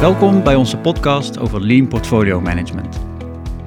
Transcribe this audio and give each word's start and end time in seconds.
Welkom 0.00 0.42
bij 0.42 0.54
onze 0.54 0.78
podcast 0.78 1.38
over 1.38 1.60
Lean 1.60 1.88
Portfolio 1.88 2.40
Management. 2.40 3.00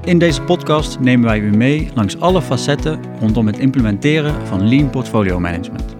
In 0.03 0.19
deze 0.19 0.42
podcast 0.42 1.00
nemen 1.00 1.25
wij 1.25 1.40
u 1.40 1.58
mee 1.58 1.90
langs 1.93 2.19
alle 2.19 2.42
facetten 2.42 3.00
rondom 3.19 3.48
het 3.48 3.58
implementeren 3.59 4.47
van 4.47 4.69
Lean 4.69 4.89
Portfolio 4.89 5.39
Management. 5.39 5.95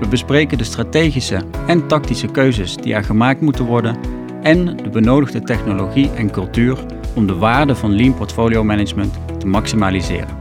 We 0.00 0.08
bespreken 0.08 0.58
de 0.58 0.64
strategische 0.64 1.40
en 1.66 1.86
tactische 1.86 2.26
keuzes 2.26 2.76
die 2.76 2.94
er 2.94 3.04
gemaakt 3.04 3.40
moeten 3.40 3.64
worden 3.64 3.96
en 4.42 4.76
de 4.76 4.88
benodigde 4.88 5.42
technologie 5.42 6.10
en 6.10 6.30
cultuur 6.30 6.78
om 7.14 7.26
de 7.26 7.34
waarde 7.34 7.74
van 7.74 7.96
Lean 7.96 8.14
Portfolio 8.14 8.64
Management 8.64 9.14
te 9.38 9.46
maximaliseren. 9.46 10.38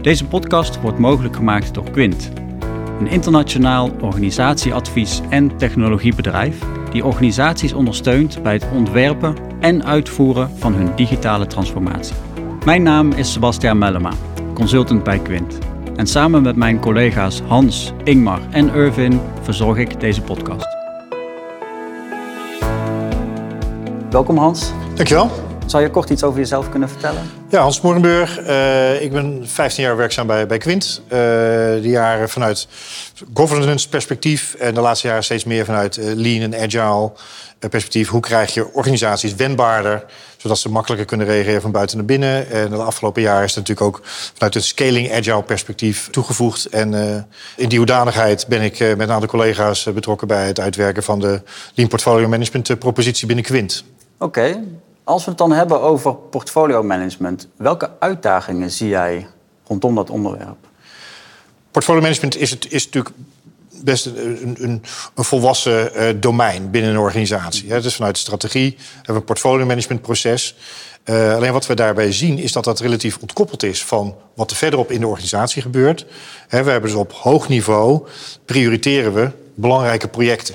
Deze 0.00 0.26
podcast 0.26 0.80
wordt 0.80 0.98
mogelijk 0.98 1.36
gemaakt 1.36 1.74
door 1.74 1.90
Quint, 1.90 2.32
een 3.00 3.08
internationaal 3.08 3.90
organisatieadvies- 4.00 5.20
en 5.28 5.56
technologiebedrijf 5.56 6.58
die 6.92 7.04
organisaties 7.04 7.72
ondersteunt 7.72 8.42
bij 8.42 8.52
het 8.52 8.66
ontwerpen 8.72 9.36
en 9.60 9.84
uitvoeren 9.84 10.50
van 10.58 10.74
hun 10.74 10.94
digitale 10.96 11.46
transformatie. 11.46 12.14
Mijn 12.64 12.82
naam 12.82 13.12
is 13.12 13.32
Sebastian 13.32 13.78
Mellema, 13.78 14.12
consultant 14.54 15.04
bij 15.04 15.18
Quint. 15.18 15.58
En 15.96 16.06
samen 16.06 16.42
met 16.42 16.56
mijn 16.56 16.80
collega's 16.80 17.40
Hans, 17.40 17.92
Ingmar 18.04 18.40
en 18.50 18.74
Irvin 18.74 19.20
verzorg 19.42 19.78
ik 19.78 20.00
deze 20.00 20.22
podcast. 20.22 20.66
Welkom 24.10 24.36
Hans. 24.36 24.72
Dankjewel. 24.94 25.51
Zou 25.72 25.84
je 25.84 25.90
kort 25.90 26.10
iets 26.10 26.22
over 26.22 26.38
jezelf 26.38 26.68
kunnen 26.68 26.88
vertellen? 26.88 27.30
Ja, 27.48 27.60
Hans 27.60 27.80
Morenburg. 27.80 28.40
Uh, 28.40 29.02
ik 29.02 29.12
ben 29.12 29.48
15 29.48 29.84
jaar 29.84 29.96
werkzaam 29.96 30.26
bij, 30.26 30.46
bij 30.46 30.58
Quint. 30.58 31.02
Uh, 31.04 31.18
die 31.82 31.90
jaren 31.90 32.28
vanuit 32.28 32.68
governance 33.34 33.88
perspectief 33.88 34.54
en 34.54 34.74
de 34.74 34.80
laatste 34.80 35.06
jaren 35.06 35.24
steeds 35.24 35.44
meer 35.44 35.64
vanuit 35.64 35.96
uh, 35.96 36.04
lean 36.14 36.52
en 36.52 36.62
agile 36.62 37.12
perspectief. 37.58 38.08
Hoe 38.08 38.20
krijg 38.20 38.54
je 38.54 38.72
organisaties 38.72 39.34
wendbaarder, 39.34 40.04
zodat 40.36 40.58
ze 40.58 40.68
makkelijker 40.68 41.06
kunnen 41.06 41.26
reageren 41.26 41.60
van 41.60 41.70
buiten 41.70 41.96
naar 41.96 42.06
binnen. 42.06 42.50
En 42.50 42.70
de 42.70 42.76
afgelopen 42.76 43.22
jaren 43.22 43.44
is 43.44 43.54
het 43.54 43.68
natuurlijk 43.68 43.96
ook 43.96 44.06
vanuit 44.34 44.54
het 44.54 44.64
scaling 44.64 45.12
agile 45.12 45.42
perspectief 45.42 46.08
toegevoegd. 46.10 46.66
En 46.66 46.94
in 47.56 47.68
die 47.68 47.78
hoedanigheid 47.78 48.46
ben 48.48 48.62
ik 48.62 48.78
met 48.78 49.00
een 49.00 49.10
aantal 49.10 49.28
collega's 49.28 49.82
betrokken 49.94 50.28
bij 50.28 50.46
het 50.46 50.60
uitwerken 50.60 51.02
van 51.02 51.20
de 51.20 51.42
lean 51.74 51.88
portfolio 51.88 52.28
management 52.28 52.78
propositie 52.78 53.26
binnen 53.26 53.44
Quint. 53.44 53.84
Oké, 54.18 54.60
als 55.04 55.24
we 55.24 55.30
het 55.30 55.38
dan 55.38 55.52
hebben 55.52 55.80
over 55.80 56.14
portfolio 56.14 56.82
management, 56.82 57.48
welke 57.56 57.90
uitdagingen 57.98 58.70
zie 58.70 58.88
jij 58.88 59.26
rondom 59.66 59.94
dat 59.94 60.10
onderwerp? 60.10 60.56
Portfolio 61.70 62.00
management 62.00 62.36
is, 62.36 62.50
het, 62.50 62.72
is 62.72 62.84
natuurlijk 62.84 63.14
best 63.84 64.06
een, 64.06 64.56
een, 64.58 64.82
een 65.14 65.24
volwassen 65.24 65.90
uh, 65.96 66.20
domein 66.20 66.70
binnen 66.70 66.90
een 66.90 66.98
organisatie. 66.98 67.70
Hè. 67.70 67.80
Dus 67.80 67.94
vanuit 67.94 68.18
strategie 68.18 68.76
hebben 68.96 69.14
we 69.14 69.20
een 69.20 69.24
portfolio 69.24 69.66
management 69.66 70.02
proces. 70.02 70.56
Uh, 71.04 71.34
alleen 71.34 71.52
wat 71.52 71.66
we 71.66 71.74
daarbij 71.74 72.12
zien 72.12 72.38
is 72.38 72.52
dat 72.52 72.64
dat 72.64 72.80
relatief 72.80 73.18
ontkoppeld 73.18 73.62
is 73.62 73.84
van 73.84 74.14
wat 74.34 74.50
er 74.50 74.56
verderop 74.56 74.90
in 74.90 75.00
de 75.00 75.06
organisatie 75.06 75.62
gebeurt. 75.62 76.06
We 76.48 76.56
hebben 76.56 76.82
dus 76.82 76.94
op 76.94 77.12
hoog 77.12 77.48
niveau 77.48 78.06
prioriteren 78.44 79.14
we 79.14 79.30
belangrijke 79.54 80.08
projecten. 80.08 80.54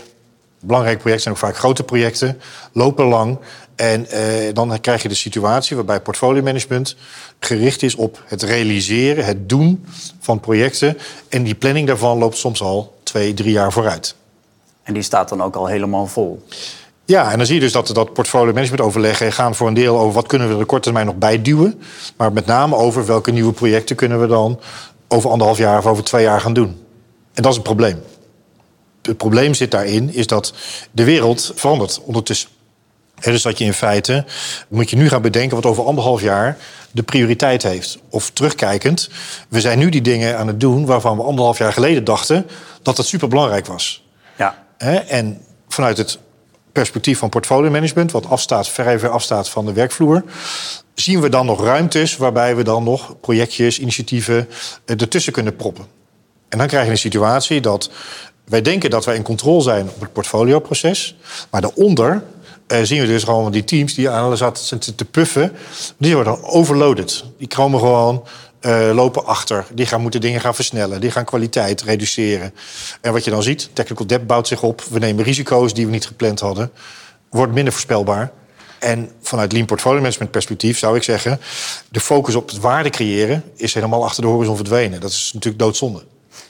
Belangrijke 0.60 1.00
projecten 1.00 1.24
zijn 1.24 1.36
ook 1.36 1.50
vaak 1.50 1.58
grote 1.58 1.84
projecten, 1.84 2.42
lopen 2.72 3.06
lang. 3.06 3.38
En 3.78 4.10
eh, 4.10 4.54
dan 4.54 4.82
krijg 4.82 5.02
je 5.02 5.08
de 5.08 5.16
situatie 5.16 5.76
waarbij 5.76 6.02
portfolio 6.02 6.42
management 6.42 6.96
gericht 7.40 7.84
is 7.84 7.96
op 7.96 8.24
het 8.26 8.42
realiseren, 8.42 9.26
het 9.26 9.50
doen 9.50 9.86
van 10.20 10.40
projecten. 10.40 10.98
En 11.30 11.44
die 11.44 11.56
planning 11.56 11.88
daarvan 11.88 12.18
loopt 12.18 12.38
soms 12.38 12.62
al 12.62 12.98
twee, 13.04 13.34
drie 13.34 13.52
jaar 13.52 13.72
vooruit. 13.72 14.16
En 14.84 14.94
die 14.94 15.04
staat 15.04 15.30
dan 15.30 15.44
ook 15.44 15.56
al 15.56 15.66
helemaal 15.66 16.08
vol. 16.08 16.46
Ja, 17.06 17.32
en 17.32 17.38
dan 17.38 17.46
zie 17.46 17.56
je 17.56 17.62
dus 17.62 17.72
dat 17.72 17.88
dat 17.88 18.14
portfolio 18.14 18.54
management 18.54 18.82
overleggen 18.82 19.34
gaan 19.34 19.56
voor 19.56 19.68
een 19.68 19.74
deel 19.74 20.00
over 20.00 20.14
wat 20.14 20.28
kunnen 20.28 20.48
we 20.48 20.54
er 20.54 20.60
de 20.60 20.66
korte 20.66 20.84
termijn 20.84 21.06
nog 21.06 21.16
bijduwen. 21.16 21.82
Maar 22.18 22.34
met 22.34 22.46
name 22.46 22.76
over 22.76 23.06
welke 23.06 23.32
nieuwe 23.32 23.54
projecten 23.54 23.96
kunnen 23.96 24.22
we 24.22 24.28
dan 24.28 24.60
over 25.08 25.30
anderhalf 25.30 25.58
jaar 25.58 25.78
of 25.78 25.86
over 25.86 26.04
twee 26.04 26.24
jaar 26.24 26.42
gaan 26.42 26.54
doen. 26.54 26.86
En 27.34 27.44
dat 27.44 27.52
is 27.52 27.58
een 27.58 27.64
probleem. 27.64 28.02
Het 29.02 29.18
probleem 29.18 29.54
zit 29.54 29.72
daarin, 29.72 30.14
is 30.14 30.28
dat 30.28 30.54
de 30.92 31.04
wereld 31.04 31.52
verandert 31.56 32.02
ondertussen. 32.06 32.50
Dus 33.22 33.42
dat 33.42 33.58
je 33.58 33.66
in 33.66 33.74
feite 33.74 34.26
moet 34.68 34.90
je 34.90 34.96
nu 34.96 35.10
gaan 35.10 35.22
bedenken 35.22 35.56
wat 35.56 35.66
over 35.66 35.86
anderhalf 35.86 36.22
jaar 36.22 36.58
de 36.92 37.04
prioriteit 37.04 37.64
heeft. 37.64 37.98
Of 38.10 38.30
terugkijkend, 38.30 39.10
we 39.50 39.62
zijn 39.62 39.80
nu 39.80 39.90
die 39.90 40.02
dingen 40.02 40.38
aan 40.38 40.48
het 40.48 40.60
doen 40.60 40.86
waarvan 40.86 41.18
we 41.18 41.24
anderhalf 41.24 41.58
jaar 41.58 41.74
geleden 41.74 42.04
dachten 42.04 42.48
dat 42.82 42.98
het 42.98 43.06
superbelangrijk 43.06 43.66
was. 43.66 44.06
Ja. 44.38 44.66
En 45.08 45.42
vanuit 45.68 45.98
het 45.98 46.20
perspectief 46.72 47.18
van 47.20 47.30
portfolio 47.30 47.70
management, 47.70 48.12
wat 48.12 48.30
afstaat, 48.30 48.70
vrij 48.70 49.00
ver 49.00 49.10
afstaat 49.10 49.50
van 49.50 49.66
de 49.66 49.74
werkvloer, 49.74 50.24
zien 50.94 51.22
we 51.22 51.30
dan 51.30 51.46
nog 51.46 51.64
ruimtes 51.64 52.18
waarbij 52.18 52.56
we 52.56 52.64
dan 52.64 52.84
nog 52.84 53.20
projectjes, 53.22 53.80
initiatieven 53.80 54.50
eh, 54.86 55.02
ertussen 55.02 55.34
kunnen 55.34 55.56
proppen. 55.56 55.86
En 56.50 56.58
dan 56.58 56.68
krijg 56.68 56.86
je 56.86 56.92
een 56.92 56.98
situatie 56.98 57.62
dat 57.62 57.90
wij 58.46 58.62
denken 58.62 58.90
dat 58.90 59.06
wij 59.06 59.16
in 59.16 59.24
controle 59.24 59.62
zijn 59.62 59.90
op 59.90 60.02
het 60.02 60.14
portfolioproces, 60.14 61.16
maar 61.52 61.62
daaronder 61.62 62.24
uh, 62.68 62.78
zien 62.82 63.02
we 63.02 63.08
dus 63.08 63.24
gewoon 63.24 63.52
die 63.52 63.64
teams 63.64 63.94
die 63.94 64.10
aan 64.10 64.24
alles 64.24 64.40
zaten 64.40 64.96
te 64.96 65.06
puffen, 65.06 65.52
die 65.98 66.14
worden 66.14 66.44
overloaded. 66.44 67.24
Die 67.38 67.48
komen 67.48 67.80
gewoon 67.80 68.24
uh, 68.62 68.92
lopen 68.94 69.26
achter. 69.26 69.66
Die 69.74 69.86
gaan 69.86 70.02
moeten 70.02 70.22
dingen 70.22 70.42
gaan 70.42 70.56
versnellen. 70.56 71.02
Die 71.02 71.12
gaan 71.12 71.26
kwaliteit 71.26 71.82
reduceren. 71.82 72.54
En 73.02 73.14
wat 73.14 73.24
je 73.24 73.32
dan 73.32 73.44
ziet, 73.44 73.70
technical 73.74 74.08
debt 74.08 74.28
bouwt 74.28 74.48
zich 74.48 74.64
op. 74.64 74.84
We 74.90 75.00
nemen 75.00 75.24
risico's 75.24 75.74
die 75.74 75.86
we 75.86 75.92
niet 75.92 76.08
gepland 76.08 76.40
hadden. 76.40 76.72
Wordt 77.30 77.54
minder 77.54 77.74
voorspelbaar. 77.74 78.32
En 78.80 79.12
vanuit 79.22 79.52
lean 79.52 79.66
portfolio 79.66 80.00
management 80.00 80.32
perspectief 80.32 80.78
zou 80.78 80.96
ik 80.96 81.04
zeggen... 81.04 81.40
de 81.90 82.00
focus 82.00 82.36
op 82.36 82.50
het 82.50 82.60
waarde 82.60 82.90
creëren 82.90 83.44
is 83.56 83.74
helemaal 83.74 84.04
achter 84.04 84.24
de 84.24 84.30
horizon 84.30 84.56
verdwenen. 84.56 85.02
Dat 85.02 85.10
is 85.10 85.32
natuurlijk 85.34 85.64
doodzonde. 85.64 86.04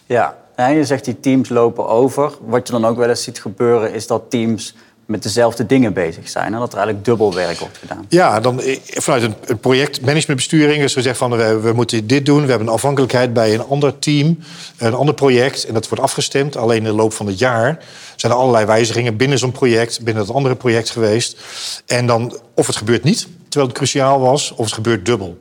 Ja, 0.05 0.37
en 0.55 0.75
je 0.75 0.85
zegt 0.85 1.05
die 1.05 1.19
teams 1.19 1.49
lopen 1.49 1.87
over. 1.87 2.33
Wat 2.41 2.67
je 2.67 2.73
dan 2.73 2.85
ook 2.85 2.97
wel 2.97 3.09
eens 3.09 3.23
ziet 3.23 3.41
gebeuren 3.41 3.93
is 3.93 4.07
dat 4.07 4.29
teams 4.29 4.75
met 5.07 5.23
dezelfde 5.23 5.65
dingen 5.65 5.93
bezig 5.93 6.29
zijn. 6.29 6.53
En 6.53 6.59
dat 6.59 6.71
er 6.71 6.77
eigenlijk 6.77 7.05
dubbel 7.05 7.33
werk 7.33 7.59
wordt 7.59 7.77
gedaan. 7.77 8.05
Ja, 8.09 8.39
dan 8.39 8.61
eh, 8.61 8.77
vanuit 8.81 9.23
een 9.45 9.59
projectmanagementbesturing 9.59 10.83
is 10.83 10.93
gezegd 10.93 11.17
van 11.17 11.37
we, 11.37 11.59
we 11.59 11.73
moeten 11.73 12.07
dit 12.07 12.25
doen. 12.25 12.41
We 12.41 12.49
hebben 12.49 12.67
een 12.67 12.73
afhankelijkheid 12.73 13.33
bij 13.33 13.53
een 13.53 13.67
ander 13.67 13.99
team, 13.99 14.39
een 14.77 14.93
ander 14.93 15.15
project. 15.15 15.65
En 15.65 15.73
dat 15.73 15.87
wordt 15.87 16.03
afgestemd. 16.03 16.57
Alleen 16.57 16.77
in 16.77 16.83
de 16.83 16.91
loop 16.91 17.13
van 17.13 17.27
het 17.27 17.39
jaar 17.39 17.79
zijn 18.15 18.31
er 18.31 18.37
allerlei 18.37 18.65
wijzigingen 18.65 19.17
binnen 19.17 19.37
zo'n 19.37 19.51
project, 19.51 20.03
binnen 20.03 20.23
het 20.23 20.33
andere 20.33 20.55
project 20.55 20.89
geweest. 20.89 21.37
En 21.85 22.07
dan 22.07 22.39
of 22.53 22.67
het 22.67 22.75
gebeurt 22.75 23.03
niet, 23.03 23.27
terwijl 23.43 23.67
het 23.67 23.77
cruciaal 23.77 24.19
was, 24.19 24.51
of 24.51 24.65
het 24.65 24.73
gebeurt 24.73 25.05
dubbel. 25.05 25.37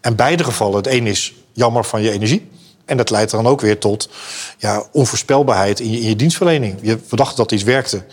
En 0.00 0.16
beide 0.16 0.44
gevallen, 0.44 0.76
het 0.76 0.86
een 0.86 1.06
is 1.06 1.34
jammer 1.52 1.84
van 1.84 2.02
je 2.02 2.10
energie. 2.10 2.48
En 2.84 2.96
dat 2.96 3.10
leidt 3.10 3.30
dan 3.30 3.46
ook 3.46 3.60
weer 3.60 3.78
tot 3.78 4.08
ja, 4.58 4.82
onvoorspelbaarheid 4.92 5.80
in 5.80 5.90
je, 5.90 6.00
in 6.00 6.08
je 6.08 6.16
dienstverlening. 6.16 6.78
Je, 6.82 6.98
we 7.08 7.16
dachten 7.16 7.36
dat 7.36 7.52
iets 7.52 7.62
werkte. 7.62 8.04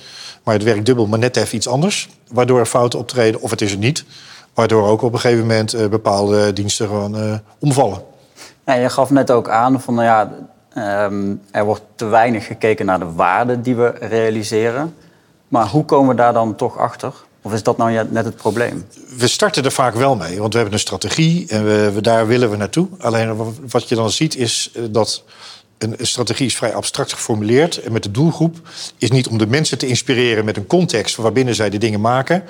Maar 0.44 0.54
het 0.54 0.64
werkt 0.64 0.86
dubbel, 0.86 1.08
maar 1.08 1.20
net 1.20 1.38
even 1.38 1.56
iets 1.56 1.68
anders. 1.68 2.10
Waardoor 2.32 2.60
er 2.60 2.66
fouten 2.66 3.00
optreden, 3.00 3.42
of 3.42 3.50
het 3.50 3.62
is 3.62 3.72
er 3.72 3.78
niet. 3.78 4.06
Waardoor 4.54 4.88
ook 4.88 5.02
op 5.02 5.14
een 5.14 5.20
gegeven 5.20 5.42
moment 5.42 5.76
uh, 5.76 5.88
bepaalde 5.88 6.54
diensten 6.54 6.88
gewoon 6.88 7.18
uh, 7.18 7.34
omvallen. 7.60 8.02
Ja, 8.66 8.74
je 8.74 8.90
gaf 8.90 9.10
net 9.10 9.32
ook 9.32 9.50
aan 9.50 9.82
van, 9.82 9.94
nou 9.94 10.06
ja, 10.06 10.32
um, 11.06 11.42
er 11.52 11.66
wordt 11.66 11.82
te 11.96 12.06
weinig 12.06 12.46
gekeken 12.46 12.86
naar 12.86 13.00
de 13.00 13.12
waarde 13.12 13.62
die 13.62 13.76
we 13.76 13.94
realiseren. 14.00 14.96
Maar 15.48 15.68
hoe 15.68 15.86
komen 15.86 16.10
we 16.10 16.16
daar 16.16 16.34
dan 16.34 16.56
toch 16.56 16.78
achter? 16.78 17.14
Of 17.42 17.54
is 17.54 17.64
dat 17.64 17.78
nou 17.78 18.08
net 18.10 18.26
het 18.26 18.36
probleem? 18.36 18.86
We 19.18 19.28
starten 19.28 19.64
er 19.64 19.72
vaak 19.72 19.94
wel 19.94 20.16
mee, 20.16 20.40
want 20.40 20.54
we 20.54 20.60
hebben 20.60 20.74
een 20.74 20.86
strategie 20.86 21.48
en 21.48 21.66
we, 21.66 21.92
we 21.94 22.02
daar 22.02 22.28
willen 22.28 22.50
we 22.50 22.56
naartoe. 22.56 22.88
Alleen 23.00 23.56
wat 23.70 23.90
je 23.90 23.96
dan 23.96 24.12
ziet 24.12 24.36
is 24.36 24.72
eh, 24.74 24.84
dat 24.90 25.24
een, 25.84 25.96
strategie 26.02 26.46
is 26.46 26.56
vrij 26.56 26.74
abstract 26.74 27.14
geformuleerd. 27.14 27.78
En 27.78 27.92
met 27.92 28.04
de 28.04 28.12
doelgroep 28.12 28.58
is 28.98 29.12
niet 29.12 29.28
om 29.28 29.38
de 29.38 29.48
mensen 29.48 29.78
te 29.78 29.88
inspireren 29.88 30.46
met 30.46 30.58
een 30.58 30.68
context 30.68 31.16
waarbinnen 31.16 31.56
zij 31.56 31.70
de 31.70 31.78
dingen 31.78 32.02
maken, 32.02 32.44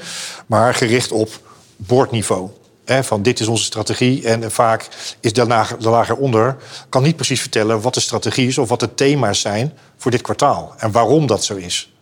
maar 0.46 0.74
gericht 0.74 1.12
op 1.12 1.40
boordniveau. 1.75 2.50
van 2.86 3.22
dit 3.22 3.40
is 3.40 3.48
onze 3.48 3.63
strategie. 3.63 4.28
En 4.28 4.52
vaak 4.52 4.88
is 5.19 5.34
de 5.34 5.46
de 5.80 5.90
lager 5.90 6.16
onder 6.16 6.57
kan 6.90 7.04
niet 7.04 7.16
precies 7.16 7.42
vertellen 7.42 7.81
wat 7.81 7.94
de 7.94 8.00
strategie 8.00 8.48
is 8.48 8.57
of 8.57 8.69
wat 8.69 8.80
de 8.80 8.94
thema's 8.94 9.40
zijn 9.40 9.74
voor 9.98 10.12
dit 10.12 10.22
kwartaal. 10.22 10.74
En 10.78 10.92
waarom 10.92 11.28
dat 11.28 11.44
zo 11.44 11.56
is. 11.56 11.93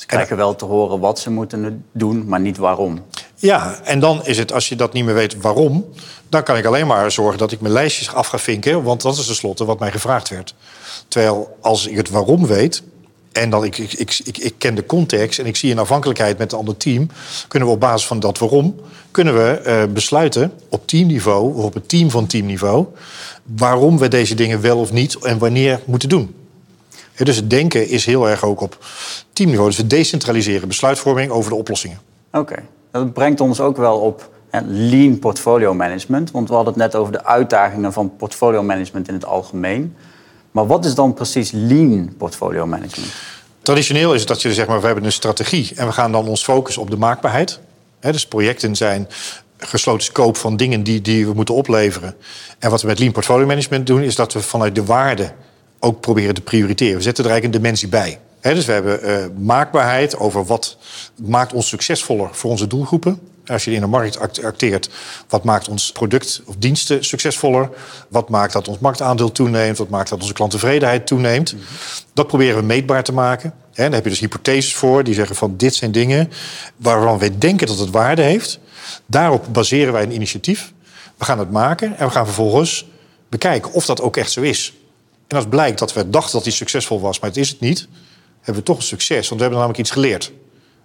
Ze 0.00 0.06
krijgen 0.06 0.36
wel 0.36 0.56
te 0.56 0.64
horen 0.64 1.00
wat 1.00 1.18
ze 1.18 1.30
moeten 1.30 1.84
doen, 1.92 2.26
maar 2.26 2.40
niet 2.40 2.56
waarom. 2.56 3.04
Ja, 3.36 3.80
en 3.84 4.00
dan 4.00 4.26
is 4.26 4.38
het, 4.38 4.52
als 4.52 4.68
je 4.68 4.76
dat 4.76 4.92
niet 4.92 5.04
meer 5.04 5.14
weet 5.14 5.40
waarom, 5.40 5.84
dan 6.28 6.42
kan 6.42 6.56
ik 6.56 6.64
alleen 6.64 6.86
maar 6.86 7.10
zorgen 7.12 7.38
dat 7.38 7.52
ik 7.52 7.60
mijn 7.60 7.72
lijstjes 7.72 8.12
af 8.12 8.26
ga 8.26 8.38
vinken, 8.38 8.82
want 8.82 9.02
dat 9.02 9.16
is 9.16 9.26
tenslotte 9.26 9.64
wat 9.64 9.78
mij 9.78 9.90
gevraagd 9.90 10.28
werd. 10.28 10.54
Terwijl 11.08 11.56
als 11.60 11.86
ik 11.86 11.96
het 11.96 12.10
waarom 12.10 12.46
weet, 12.46 12.82
en 13.32 13.50
dan 13.50 13.64
ik, 13.64 13.78
ik, 13.78 13.92
ik, 14.24 14.38
ik, 14.38 14.54
ken 14.58 14.74
de 14.74 14.86
context 14.86 15.38
en 15.38 15.46
ik 15.46 15.56
zie 15.56 15.70
een 15.72 15.78
afhankelijkheid 15.78 16.38
met 16.38 16.52
een 16.52 16.58
ander 16.58 16.76
team, 16.76 17.08
kunnen 17.48 17.68
we 17.68 17.74
op 17.74 17.80
basis 17.80 18.06
van 18.06 18.20
dat 18.20 18.38
waarom, 18.38 18.80
kunnen 19.10 19.34
we 19.34 19.62
uh, 19.66 19.92
besluiten 19.92 20.52
op 20.68 20.86
teamniveau 20.86 21.54
of 21.54 21.64
op 21.64 21.74
het 21.74 21.88
team 21.88 22.10
van 22.10 22.26
teamniveau, 22.26 22.86
waarom 23.56 23.98
we 23.98 24.08
deze 24.08 24.34
dingen 24.34 24.60
wel 24.60 24.78
of 24.78 24.92
niet 24.92 25.14
en 25.14 25.38
wanneer 25.38 25.80
moeten 25.84 26.08
doen. 26.08 26.39
Dus 27.24 27.36
het 27.36 27.50
denken 27.50 27.88
is 27.88 28.06
heel 28.06 28.28
erg 28.28 28.44
ook 28.44 28.60
op 28.60 28.78
teamniveau. 29.32 29.70
Dus 29.70 29.78
we 29.78 29.86
decentraliseren 29.86 30.68
besluitvorming 30.68 31.30
over 31.30 31.50
de 31.50 31.56
oplossingen. 31.56 32.00
Oké, 32.32 32.56
dat 32.90 33.12
brengt 33.12 33.40
ons 33.40 33.60
ook 33.60 33.76
wel 33.76 33.98
op 33.98 34.30
lean 34.66 35.18
portfolio 35.18 35.74
management. 35.74 36.30
Want 36.30 36.48
we 36.48 36.54
hadden 36.54 36.72
het 36.72 36.82
net 36.82 36.94
over 36.94 37.12
de 37.12 37.24
uitdagingen 37.24 37.92
van 37.92 38.16
portfolio 38.16 38.62
management 38.62 39.08
in 39.08 39.14
het 39.14 39.24
algemeen. 39.24 39.96
Maar 40.50 40.66
wat 40.66 40.84
is 40.84 40.94
dan 40.94 41.14
precies 41.14 41.50
lean 41.50 42.14
portfolio 42.16 42.66
management? 42.66 43.12
Traditioneel 43.62 44.14
is 44.14 44.20
het 44.20 44.28
dat 44.28 44.42
je 44.42 44.54
zeg 44.54 44.66
maar, 44.66 44.80
we 44.80 44.86
hebben 44.86 45.04
een 45.04 45.12
strategie 45.12 45.72
en 45.76 45.86
we 45.86 45.92
gaan 45.92 46.12
dan 46.12 46.28
ons 46.28 46.44
focussen 46.44 46.82
op 46.82 46.90
de 46.90 46.96
maakbaarheid. 46.96 47.60
dus 48.00 48.26
projecten 48.26 48.76
zijn 48.76 49.08
gesloten 49.58 50.04
scope 50.04 50.38
van 50.38 50.56
dingen 50.56 50.82
die, 50.82 51.00
die 51.00 51.26
we 51.26 51.32
moeten 51.32 51.54
opleveren. 51.54 52.14
En 52.58 52.70
wat 52.70 52.80
we 52.82 52.86
met 52.86 52.98
lean 52.98 53.12
portfolio 53.12 53.46
management 53.46 53.86
doen, 53.86 54.02
is 54.02 54.14
dat 54.14 54.32
we 54.32 54.40
vanuit 54.42 54.74
de 54.74 54.84
waarde 54.84 55.32
ook 55.80 56.00
proberen 56.00 56.34
te 56.34 56.40
prioriteren. 56.40 56.96
We 56.96 57.02
zetten 57.02 57.24
er 57.24 57.30
eigenlijk 57.30 57.56
een 57.56 57.62
dimensie 57.62 57.88
bij. 57.88 58.18
dus 58.40 58.64
we 58.64 58.72
hebben 58.72 59.10
uh, 59.10 59.44
maakbaarheid 59.44 60.16
over 60.16 60.44
wat 60.44 60.76
maakt 61.14 61.52
ons 61.52 61.68
succesvoller 61.68 62.28
voor 62.32 62.50
onze 62.50 62.66
doelgroepen. 62.66 63.20
Als 63.46 63.64
je 63.64 63.72
in 63.72 63.80
de 63.80 63.86
markt 63.86 64.42
acteert, 64.42 64.90
wat 65.28 65.44
maakt 65.44 65.68
ons 65.68 65.92
product 65.92 66.42
of 66.46 66.54
diensten 66.58 67.04
succesvoller? 67.04 67.70
Wat 68.08 68.28
maakt 68.28 68.52
dat 68.52 68.68
ons 68.68 68.78
marktaandeel 68.78 69.32
toeneemt? 69.32 69.78
Wat 69.78 69.88
maakt 69.88 70.08
dat 70.08 70.20
onze 70.20 70.32
klanttevredenheid 70.32 71.06
toeneemt? 71.06 71.52
Mhm. 71.52 71.62
Dat 72.12 72.26
proberen 72.26 72.56
we 72.56 72.62
meetbaar 72.62 73.02
te 73.02 73.12
maken. 73.12 73.52
En 73.74 73.84
daar 73.84 73.94
heb 73.94 74.04
je 74.04 74.10
dus 74.10 74.20
hypotheses 74.20 74.74
voor 74.74 75.04
die 75.04 75.14
zeggen 75.14 75.36
van 75.36 75.56
dit 75.56 75.74
zijn 75.74 75.92
dingen 75.92 76.30
waarvan 76.76 77.18
wij 77.18 77.38
denken 77.38 77.66
dat 77.66 77.78
het 77.78 77.90
waarde 77.90 78.22
heeft. 78.22 78.58
Daarop 79.06 79.46
baseren 79.52 79.92
wij 79.92 80.02
een 80.02 80.14
initiatief. 80.14 80.72
We 81.16 81.24
gaan 81.24 81.38
het 81.38 81.50
maken 81.50 81.98
en 81.98 82.06
we 82.06 82.12
gaan 82.12 82.24
vervolgens 82.24 82.86
bekijken 83.28 83.72
of 83.72 83.86
dat 83.86 84.00
ook 84.00 84.16
echt 84.16 84.30
zo 84.30 84.40
is. 84.40 84.74
En 85.30 85.36
als 85.36 85.46
blijkt 85.48 85.78
dat 85.78 85.92
we 85.92 86.10
dachten 86.10 86.32
dat 86.32 86.44
die 86.44 86.52
succesvol 86.52 87.00
was, 87.00 87.20
maar 87.20 87.28
het 87.28 87.38
is 87.38 87.48
het 87.48 87.60
niet, 87.60 87.88
hebben 88.36 88.54
we 88.54 88.62
toch 88.62 88.76
een 88.76 88.82
succes. 88.82 89.28
Want 89.28 89.30
we 89.30 89.40
hebben 89.40 89.58
namelijk 89.58 89.78
iets 89.78 89.90
geleerd. 89.90 90.32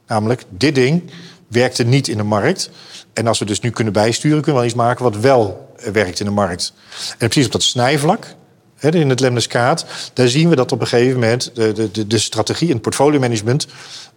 Namelijk, 0.08 0.44
dit 0.50 0.76
ding 0.76 1.12
werkte 1.48 1.84
niet 1.84 2.08
in 2.08 2.18
de 2.18 2.24
markt. 2.24 2.70
En 3.14 3.28
als 3.28 3.40
we 3.40 3.46
dus 3.46 3.60
nu 3.60 3.70
kunnen 3.70 3.94
bijsturen, 3.94 4.42
kunnen 4.42 4.62
we 4.62 4.68
iets 4.68 4.76
maken 4.76 5.04
wat 5.04 5.18
wel 5.18 5.74
werkt 5.92 6.20
in 6.20 6.26
de 6.26 6.32
markt. 6.32 6.74
En 7.10 7.28
precies 7.28 7.46
op 7.46 7.52
dat 7.52 7.64
snijvlak, 7.64 8.36
in 8.80 9.10
het 9.10 9.20
lemniskaat, 9.20 9.86
daar 10.14 10.28
zien 10.28 10.50
we 10.50 10.56
dat 10.56 10.72
op 10.72 10.82
een 10.82 10.88
gegeven 10.88 11.20
moment 11.20 11.56
de, 11.56 11.92
de, 11.92 12.08
de 12.08 12.18
strategie 12.18 12.68
en 12.68 12.74
het 12.74 12.82
portfolio 12.82 13.20
management 13.20 13.68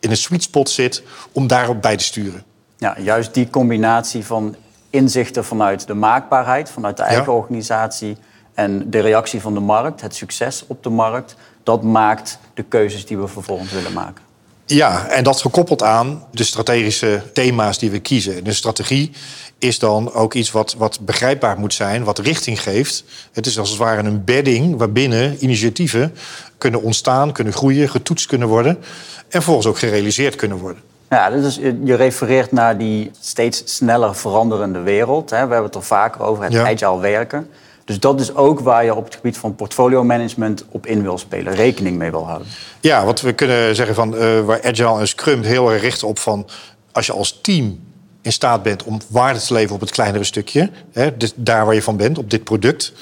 in 0.01 0.11
een 0.11 0.17
sweet 0.17 0.43
spot 0.43 0.71
zit 0.71 1.03
om 1.33 1.47
daarop 1.47 1.83
bij 1.83 1.97
te 1.97 2.05
sturen. 2.05 2.45
Ja, 2.77 2.97
juist 3.01 3.35
die 3.35 3.51
combinatie 3.51 4.25
van 4.25 4.57
inzichten 4.91 5.45
vanuit 5.45 5.87
de 5.87 5.95
maakbaarheid, 5.95 6.71
vanuit 6.71 6.97
de 6.97 7.03
eigen 7.03 7.33
organisatie 7.33 8.17
en 8.59 8.91
de 8.91 9.01
reactie 9.01 9.41
van 9.41 9.55
de 9.55 9.61
markt, 9.61 10.01
het 10.01 10.15
succes 10.15 10.65
op 10.67 10.83
de 10.83 10.89
markt, 10.89 11.35
dat 11.63 11.83
maakt 11.83 12.39
de 12.55 12.63
keuzes 12.63 13.07
die 13.07 13.19
we 13.19 13.29
vervolgens 13.29 13.73
willen 13.73 13.93
maken. 13.93 14.23
Ja, 14.67 15.07
en 15.07 15.25
dat 15.25 15.41
gekoppeld 15.41 15.83
aan 15.83 16.25
de 16.31 16.45
strategische 16.45 17.23
thema's 17.33 17.79
die 17.79 17.91
we 17.91 17.99
kiezen. 17.99 18.45
De 18.45 18.53
strategie 18.53 19.13
is 19.59 19.79
dan 19.79 20.13
ook 20.13 20.35
iets 20.35 20.51
wat, 20.51 20.75
wat 20.79 21.01
begrijpbaar 21.01 21.59
moet 21.59 21.75
zijn, 21.75 22.05
wat 22.05 22.19
richting 22.19 22.63
geeft. 22.63 23.05
Het 23.33 23.47
is 23.47 23.59
als 23.59 23.69
het 23.69 23.79
ware 23.79 24.03
een 24.03 24.25
bedding 24.25 24.77
waarbinnen 24.77 25.37
initiatieven 25.45 26.15
kunnen 26.59 26.83
ontstaan, 26.83 27.33
kunnen 27.33 27.53
groeien, 27.53 27.89
getoetst 27.89 28.27
kunnen 28.27 28.49
worden 28.49 28.77
en 28.77 28.85
vervolgens 29.29 29.67
ook 29.67 29.79
gerealiseerd 29.79 30.37
kunnen 30.37 30.59
worden. 30.59 30.83
Ja, 31.11 31.31
dus 31.31 31.57
je 31.85 31.95
refereert 31.95 32.53
naar 32.53 32.79
die 32.79 33.11
steeds 33.21 33.63
sneller 33.65 34.15
veranderende 34.15 34.81
wereld. 34.81 35.31
We 35.31 35.37
hebben 35.37 35.63
het 35.63 35.75
er 35.75 35.83
vaker 35.83 36.23
over, 36.23 36.45
het 36.45 36.57
agile 36.57 37.01
werken. 37.01 37.49
Dus 37.89 38.01
dat 38.01 38.21
is 38.21 38.35
ook 38.35 38.61
waar 38.61 38.85
je 38.85 38.95
op 38.95 39.05
het 39.05 39.15
gebied 39.15 39.39
van 39.39 39.55
portfolio 39.55 40.05
management 40.05 40.65
op 40.69 40.87
in 40.87 41.03
wil 41.03 41.19
spelen, 41.19 41.55
rekening 41.55 41.97
mee 41.97 42.11
wil 42.11 42.27
houden. 42.27 42.47
Ja, 42.81 43.05
wat 43.05 43.21
we 43.21 43.33
kunnen 43.33 43.75
zeggen 43.75 43.95
van 43.95 44.15
uh, 44.15 44.41
waar 44.41 44.63
Agile 44.63 44.99
en 44.99 45.09
Scrum 45.09 45.43
heel 45.43 45.73
erg 45.73 45.83
richten 45.83 46.09
op 46.09 46.19
van 46.19 46.47
als 46.93 47.07
je 47.07 47.13
als 47.13 47.41
team 47.41 47.81
in 48.23 48.33
staat 48.33 48.63
bent 48.63 48.83
om 48.83 49.01
waarde 49.09 49.41
te 49.41 49.53
leveren 49.53 49.75
op 49.75 49.81
het 49.81 49.91
kleinere 49.91 50.25
stukje, 50.25 50.71
hè, 50.93 51.17
dus 51.17 51.33
daar 51.37 51.65
waar 51.65 51.75
je 51.75 51.83
van 51.83 51.97
bent, 51.97 52.19
op 52.19 52.31
dit 52.31 52.45
product, 52.45 52.93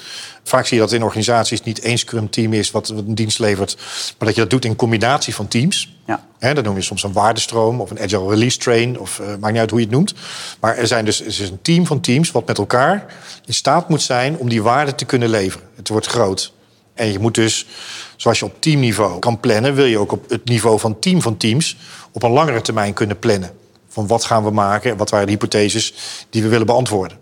Vaak 0.47 0.65
zie 0.65 0.77
je 0.77 0.83
dat 0.83 0.91
in 0.91 1.03
organisaties 1.03 1.63
niet 1.63 1.79
één 1.79 1.97
Scrum-team 1.97 2.53
is 2.53 2.71
wat 2.71 2.89
een 2.89 3.15
dienst 3.15 3.39
levert, 3.39 3.75
maar 4.17 4.27
dat 4.27 4.35
je 4.35 4.41
dat 4.41 4.49
doet 4.49 4.65
in 4.65 4.75
combinatie 4.75 5.35
van 5.35 5.47
teams. 5.47 5.95
Ja. 6.05 6.23
He, 6.39 6.53
dat 6.53 6.63
noem 6.63 6.75
je 6.75 6.81
soms 6.81 7.03
een 7.03 7.13
waardestroom 7.13 7.81
of 7.81 7.91
een 7.91 7.99
agile 7.99 8.29
release 8.29 8.57
train, 8.57 8.99
of 8.99 9.19
uh, 9.19 9.27
maakt 9.27 9.51
niet 9.51 9.61
uit 9.61 9.69
hoe 9.69 9.79
je 9.79 9.85
het 9.85 9.95
noemt. 9.95 10.13
Maar 10.59 10.77
er, 10.77 10.87
zijn 10.87 11.05
dus, 11.05 11.21
er 11.21 11.27
is 11.27 11.39
een 11.39 11.61
team 11.61 11.85
van 11.85 11.99
teams 11.99 12.31
wat 12.31 12.47
met 12.47 12.57
elkaar 12.57 13.05
in 13.45 13.53
staat 13.53 13.89
moet 13.89 14.01
zijn 14.01 14.37
om 14.37 14.49
die 14.49 14.63
waarde 14.63 14.95
te 14.95 15.05
kunnen 15.05 15.29
leveren. 15.29 15.67
Het 15.75 15.89
wordt 15.89 16.05
groot. 16.05 16.53
En 16.93 17.11
je 17.11 17.19
moet 17.19 17.35
dus, 17.35 17.65
zoals 18.15 18.39
je 18.39 18.45
op 18.45 18.61
teamniveau 18.61 19.19
kan 19.19 19.39
plannen, 19.39 19.73
wil 19.73 19.85
je 19.85 19.97
ook 19.97 20.11
op 20.11 20.29
het 20.29 20.45
niveau 20.45 20.79
van 20.79 20.99
team 20.99 21.21
van 21.21 21.37
teams 21.37 21.77
op 22.11 22.23
een 22.23 22.31
langere 22.31 22.61
termijn 22.61 22.93
kunnen 22.93 23.19
plannen. 23.19 23.51
Van 23.87 24.07
wat 24.07 24.23
gaan 24.23 24.43
we 24.43 24.51
maken, 24.51 24.97
wat 24.97 25.09
waren 25.09 25.25
de 25.25 25.31
hypotheses 25.31 25.93
die 26.29 26.43
we 26.43 26.47
willen 26.47 26.65
beantwoorden. 26.65 27.17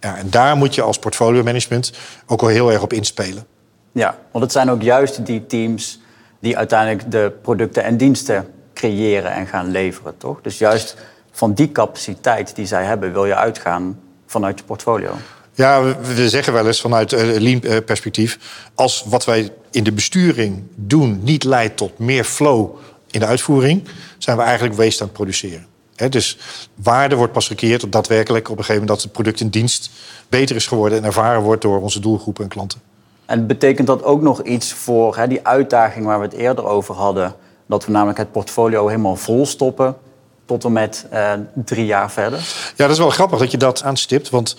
Ja, 0.00 0.16
en 0.16 0.30
daar 0.30 0.56
moet 0.56 0.74
je 0.74 0.82
als 0.82 0.98
portfolio 0.98 1.42
management 1.42 1.92
ook 2.26 2.40
wel 2.40 2.50
heel 2.50 2.72
erg 2.72 2.82
op 2.82 2.92
inspelen. 2.92 3.46
Ja, 3.92 4.18
want 4.32 4.44
het 4.44 4.52
zijn 4.52 4.70
ook 4.70 4.82
juist 4.82 5.26
die 5.26 5.46
teams 5.46 6.00
die 6.40 6.56
uiteindelijk 6.56 7.10
de 7.10 7.32
producten 7.42 7.84
en 7.84 7.96
diensten 7.96 8.46
creëren 8.74 9.32
en 9.32 9.46
gaan 9.46 9.70
leveren, 9.70 10.16
toch? 10.16 10.40
Dus 10.42 10.58
juist 10.58 10.96
van 11.30 11.54
die 11.54 11.72
capaciteit 11.72 12.54
die 12.54 12.66
zij 12.66 12.84
hebben, 12.84 13.12
wil 13.12 13.26
je 13.26 13.34
uitgaan 13.34 14.00
vanuit 14.26 14.58
je 14.58 14.64
portfolio. 14.64 15.10
Ja, 15.54 15.82
we, 16.00 16.28
zeggen 16.28 16.52
wel 16.52 16.66
eens 16.66 16.80
vanuit 16.80 17.12
uh, 17.12 17.20
Lean-perspectief... 17.20 18.38
als 18.74 19.04
wat 19.06 19.24
wij 19.24 19.52
in 19.70 19.84
de 19.84 19.92
besturing 19.92 20.62
doen 20.74 21.20
niet 21.22 21.44
leidt 21.44 21.76
tot 21.76 21.98
meer 21.98 22.24
flow 22.24 22.76
in 23.10 23.20
de 23.20 23.26
uitvoering... 23.26 23.88
zijn 24.18 24.36
we 24.36 24.42
eigenlijk 24.42 24.74
waste 24.74 25.00
aan 25.00 25.08
het 25.08 25.16
produceren 25.16 25.67
dus 26.08 26.38
waarde 26.74 27.16
wordt 27.16 27.32
pas 27.32 27.46
gecreëerd 27.46 27.84
op 27.84 27.92
daadwerkelijk 27.92 28.44
op 28.44 28.58
een 28.58 28.64
gegeven 28.64 28.80
moment 28.80 29.00
dat 29.00 29.02
het 29.02 29.12
product 29.12 29.40
en 29.40 29.48
dienst 29.48 29.90
beter 30.28 30.56
is 30.56 30.66
geworden 30.66 30.98
en 30.98 31.04
ervaren 31.04 31.42
wordt 31.42 31.62
door 31.62 31.80
onze 31.80 32.00
doelgroepen 32.00 32.44
en 32.44 32.50
klanten. 32.50 32.80
En 33.26 33.46
betekent 33.46 33.86
dat 33.86 34.04
ook 34.04 34.22
nog 34.22 34.42
iets 34.42 34.72
voor 34.72 35.24
die 35.28 35.46
uitdaging 35.46 36.04
waar 36.04 36.18
we 36.18 36.24
het 36.24 36.34
eerder 36.34 36.64
over 36.64 36.94
hadden? 36.94 37.34
Dat 37.66 37.86
we 37.86 37.92
namelijk 37.92 38.18
het 38.18 38.32
portfolio 38.32 38.86
helemaal 38.86 39.16
vol 39.16 39.46
stoppen 39.46 39.96
tot 40.44 40.64
en 40.64 40.72
met 40.72 41.06
eh, 41.10 41.32
drie 41.54 41.86
jaar 41.86 42.10
verder? 42.10 42.38
Ja, 42.76 42.84
dat 42.84 42.90
is 42.90 42.98
wel 42.98 43.10
grappig 43.10 43.38
dat 43.38 43.50
je 43.50 43.56
dat 43.56 43.82
aanstipt. 43.82 44.30
Want 44.30 44.56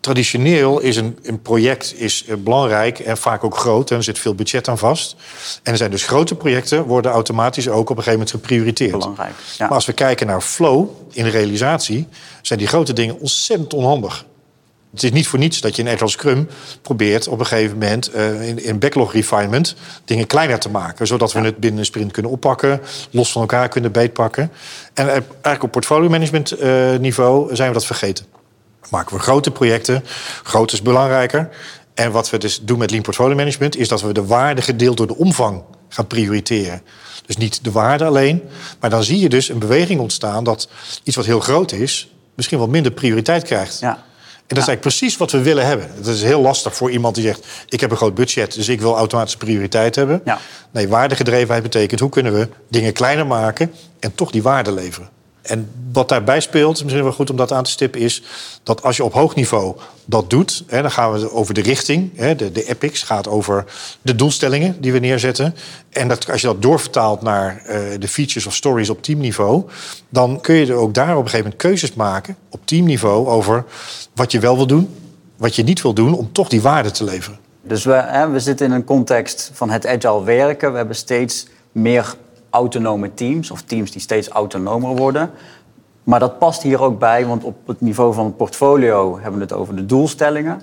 traditioneel 0.00 0.80
is 0.80 0.96
een, 0.96 1.18
een 1.22 1.42
project 1.42 1.94
is 1.96 2.24
eh, 2.24 2.36
belangrijk 2.36 2.98
en 2.98 3.16
vaak 3.16 3.44
ook 3.44 3.56
groot. 3.56 3.90
En 3.90 3.96
er 3.96 4.02
zit 4.02 4.18
veel 4.18 4.34
budget 4.34 4.68
aan 4.68 4.78
vast. 4.78 5.16
En 5.62 5.72
er 5.72 5.78
zijn 5.78 5.90
dus 5.90 6.06
grote 6.06 6.34
projecten, 6.34 6.84
worden 6.84 7.10
automatisch 7.10 7.68
ook 7.68 7.90
op 7.90 7.96
een 7.96 8.02
gegeven 8.02 8.12
moment 8.12 8.30
geprioriteerd. 8.30 8.90
Belangrijk. 8.90 9.34
Ja. 9.58 9.66
Maar 9.66 9.74
als 9.74 9.86
we 9.86 9.92
kijken 9.92 10.26
naar 10.26 10.40
flow 10.40 10.88
in 11.10 11.26
realisatie, 11.26 12.06
zijn 12.42 12.58
die 12.58 12.68
grote 12.68 12.92
dingen 12.92 13.20
ontzettend 13.20 13.74
onhandig. 13.74 14.24
Het 14.90 15.02
is 15.02 15.10
niet 15.10 15.26
voor 15.26 15.38
niets 15.38 15.60
dat 15.60 15.76
je 15.76 15.82
in 15.82 15.88
Agile 15.88 16.08
Scrum 16.08 16.48
probeert 16.82 17.28
op 17.28 17.38
een 17.40 17.46
gegeven 17.46 17.78
moment 17.78 18.14
uh, 18.14 18.48
in, 18.48 18.64
in 18.64 18.78
backlog 18.78 19.12
refinement 19.12 19.74
dingen 20.04 20.26
kleiner 20.26 20.58
te 20.58 20.70
maken. 20.70 21.06
Zodat 21.06 21.32
we 21.32 21.40
het 21.40 21.56
binnen 21.56 21.78
een 21.78 21.86
sprint 21.86 22.12
kunnen 22.12 22.32
oppakken, 22.32 22.80
los 23.10 23.32
van 23.32 23.40
elkaar 23.40 23.68
kunnen 23.68 23.92
beetpakken. 23.92 24.50
En 24.94 25.08
eigenlijk 25.08 25.62
op 25.62 25.70
portfolio 25.70 26.08
management 26.08 26.62
uh, 26.62 26.96
niveau 26.96 27.54
zijn 27.56 27.68
we 27.68 27.74
dat 27.74 27.86
vergeten 27.86 28.39
maken 28.90 29.16
we 29.16 29.22
grote 29.22 29.50
projecten. 29.50 30.04
Groot 30.42 30.72
is 30.72 30.82
belangrijker. 30.82 31.48
En 31.94 32.12
wat 32.12 32.30
we 32.30 32.38
dus 32.38 32.60
doen 32.62 32.78
met 32.78 32.90
Lean 32.90 33.02
Portfolio 33.02 33.36
Management... 33.36 33.76
is 33.76 33.88
dat 33.88 34.00
we 34.00 34.12
de 34.12 34.26
waarde 34.26 34.62
gedeeld 34.62 34.96
door 34.96 35.06
de 35.06 35.16
omvang 35.16 35.62
gaan 35.88 36.06
prioriteren. 36.06 36.82
Dus 37.26 37.36
niet 37.36 37.64
de 37.64 37.70
waarde 37.70 38.04
alleen. 38.04 38.42
Maar 38.80 38.90
dan 38.90 39.04
zie 39.04 39.18
je 39.18 39.28
dus 39.28 39.48
een 39.48 39.58
beweging 39.58 40.00
ontstaan... 40.00 40.44
dat 40.44 40.68
iets 41.02 41.16
wat 41.16 41.26
heel 41.26 41.40
groot 41.40 41.72
is... 41.72 42.12
misschien 42.34 42.58
wel 42.58 42.68
minder 42.68 42.92
prioriteit 42.92 43.42
krijgt. 43.42 43.80
Ja. 43.80 43.88
En 44.50 44.56
dat 44.56 44.64
is 44.64 44.68
eigenlijk 44.68 44.96
precies 44.96 45.16
wat 45.16 45.30
we 45.30 45.42
willen 45.42 45.66
hebben. 45.66 45.90
Het 45.96 46.06
is 46.06 46.22
heel 46.22 46.40
lastig 46.40 46.74
voor 46.76 46.90
iemand 46.90 47.14
die 47.14 47.24
zegt... 47.24 47.46
ik 47.68 47.80
heb 47.80 47.90
een 47.90 47.96
groot 47.96 48.14
budget, 48.14 48.54
dus 48.54 48.68
ik 48.68 48.80
wil 48.80 48.96
automatisch 48.96 49.36
prioriteit 49.36 49.94
hebben. 49.94 50.20
Ja. 50.24 50.38
Nee, 50.70 50.88
waardegedrevenheid 50.88 51.62
betekent... 51.62 52.00
hoe 52.00 52.10
kunnen 52.10 52.32
we 52.32 52.48
dingen 52.68 52.92
kleiner 52.92 53.26
maken... 53.26 53.72
en 54.00 54.14
toch 54.14 54.30
die 54.30 54.42
waarde 54.42 54.72
leveren. 54.72 55.08
En 55.42 55.70
wat 55.92 56.08
daarbij 56.08 56.40
speelt, 56.40 56.82
misschien 56.82 57.04
wel 57.04 57.12
goed 57.12 57.30
om 57.30 57.36
dat 57.36 57.52
aan 57.52 57.64
te 57.64 57.70
stippen, 57.70 58.00
is 58.00 58.22
dat 58.62 58.82
als 58.82 58.96
je 58.96 59.04
op 59.04 59.12
hoog 59.12 59.34
niveau 59.34 59.76
dat 60.04 60.30
doet, 60.30 60.64
hè, 60.66 60.82
dan 60.82 60.90
gaan 60.90 61.12
we 61.12 61.32
over 61.32 61.54
de 61.54 61.60
richting. 61.60 62.10
Hè, 62.16 62.34
de, 62.34 62.52
de 62.52 62.68
epics 62.68 63.02
gaat 63.02 63.28
over 63.28 63.64
de 64.02 64.16
doelstellingen 64.16 64.80
die 64.80 64.92
we 64.92 64.98
neerzetten. 64.98 65.54
En 65.90 66.08
dat, 66.08 66.30
als 66.30 66.40
je 66.40 66.46
dat 66.46 66.62
doorvertaalt 66.62 67.22
naar 67.22 67.62
uh, 67.66 67.78
de 67.98 68.08
features 68.08 68.46
of 68.46 68.54
stories 68.54 68.90
op 68.90 69.02
teamniveau, 69.02 69.64
dan 70.08 70.40
kun 70.40 70.54
je 70.54 70.66
er 70.66 70.74
ook 70.74 70.94
daar 70.94 71.10
op 71.10 71.24
een 71.24 71.30
gegeven 71.30 71.44
moment 71.44 71.62
keuzes 71.62 71.94
maken 71.94 72.36
op 72.48 72.60
teamniveau 72.64 73.26
over 73.26 73.64
wat 74.14 74.32
je 74.32 74.38
wel 74.38 74.56
wil 74.56 74.66
doen, 74.66 74.94
wat 75.36 75.56
je 75.56 75.62
niet 75.62 75.82
wil 75.82 75.92
doen, 75.92 76.14
om 76.14 76.32
toch 76.32 76.48
die 76.48 76.62
waarde 76.62 76.90
te 76.90 77.04
leveren. 77.04 77.38
Dus 77.62 77.84
hè, 77.84 78.28
we 78.28 78.40
zitten 78.40 78.66
in 78.66 78.72
een 78.72 78.84
context 78.84 79.50
van 79.52 79.70
het 79.70 79.86
agile 79.86 80.24
werken. 80.24 80.70
We 80.70 80.76
hebben 80.76 80.96
steeds 80.96 81.46
meer 81.72 82.14
autonome 82.50 83.14
teams 83.14 83.50
of 83.50 83.62
teams 83.62 83.90
die 83.90 84.00
steeds 84.00 84.28
autonomer 84.28 84.96
worden. 84.96 85.30
Maar 86.04 86.18
dat 86.20 86.38
past 86.38 86.62
hier 86.62 86.82
ook 86.82 86.98
bij, 86.98 87.26
want 87.26 87.44
op 87.44 87.56
het 87.66 87.80
niveau 87.80 88.14
van 88.14 88.24
het 88.24 88.36
portfolio 88.36 89.14
hebben 89.20 89.34
we 89.38 89.44
het 89.44 89.52
over 89.54 89.76
de 89.76 89.86
doelstellingen. 89.86 90.62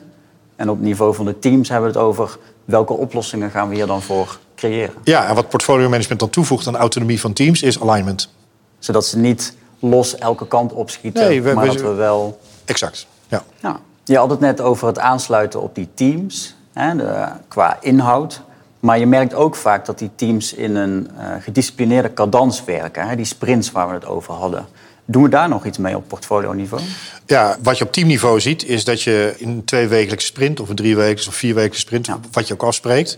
En 0.55 0.69
op 0.69 0.75
het 0.75 0.85
niveau 0.85 1.13
van 1.15 1.25
de 1.25 1.39
teams 1.39 1.69
hebben 1.69 1.91
we 1.91 1.97
het 1.97 2.07
over 2.07 2.37
welke 2.65 2.93
oplossingen 2.93 3.51
gaan 3.51 3.69
we 3.69 3.75
hier 3.75 3.87
dan 3.87 4.01
voor 4.01 4.39
creëren. 4.55 4.93
Ja, 5.03 5.27
en 5.27 5.35
wat 5.35 5.49
portfolio 5.49 5.89
management 5.89 6.19
dan 6.19 6.29
toevoegt 6.29 6.67
aan 6.67 6.75
autonomie 6.75 7.19
van 7.19 7.33
teams 7.33 7.61
is 7.61 7.81
alignment. 7.81 8.33
Zodat 8.79 9.05
ze 9.05 9.17
niet 9.17 9.55
los 9.79 10.15
elke 10.15 10.47
kant 10.47 10.73
opschieten, 10.73 11.23
Nee, 11.23 11.41
we- 11.41 11.53
maar 11.53 11.65
we- 11.67 11.71
dat 11.73 11.81
we 11.81 11.93
wel... 11.93 12.39
Exact, 12.65 13.07
ja. 13.27 13.43
Ja. 13.59 13.79
Je 14.03 14.17
had 14.17 14.29
het 14.29 14.39
net 14.39 14.61
over 14.61 14.87
het 14.87 14.99
aansluiten 14.99 15.61
op 15.61 15.75
die 15.75 15.87
teams, 15.93 16.55
hè, 16.73 16.95
de, 16.95 17.25
qua 17.47 17.77
inhoud. 17.81 18.41
Maar 18.79 18.99
je 18.99 19.05
merkt 19.05 19.33
ook 19.33 19.55
vaak 19.55 19.85
dat 19.85 19.99
die 19.99 20.09
teams 20.15 20.53
in 20.53 20.75
een 20.75 21.09
eh, 21.17 21.29
gedisciplineerde 21.39 22.13
cadans 22.13 22.63
werken. 22.63 23.07
Hè, 23.07 23.15
die 23.15 23.25
sprints 23.25 23.71
waar 23.71 23.87
we 23.87 23.93
het 23.93 24.05
over 24.05 24.33
hadden. 24.33 24.65
Doen 25.05 25.23
we 25.23 25.29
daar 25.29 25.49
nog 25.49 25.65
iets 25.65 25.77
mee 25.77 25.95
op 25.95 26.07
portfolio-niveau? 26.07 26.83
Ja, 27.25 27.57
wat 27.63 27.77
je 27.77 27.83
op 27.83 27.91
teamniveau 27.91 28.39
ziet, 28.39 28.65
is 28.65 28.83
dat 28.83 29.01
je 29.01 29.33
in 29.37 29.49
een 29.49 29.63
tweewekelijkse 29.63 30.27
sprint... 30.27 30.59
of 30.59 30.69
een 30.69 30.75
driewekelijkse 30.75 31.29
of 31.29 31.35
vierwekelijkse 31.35 31.81
sprint, 31.81 32.05
Ja. 32.05 32.19
wat 32.31 32.47
je 32.47 32.53
ook 32.53 32.63
afspreekt... 32.63 33.17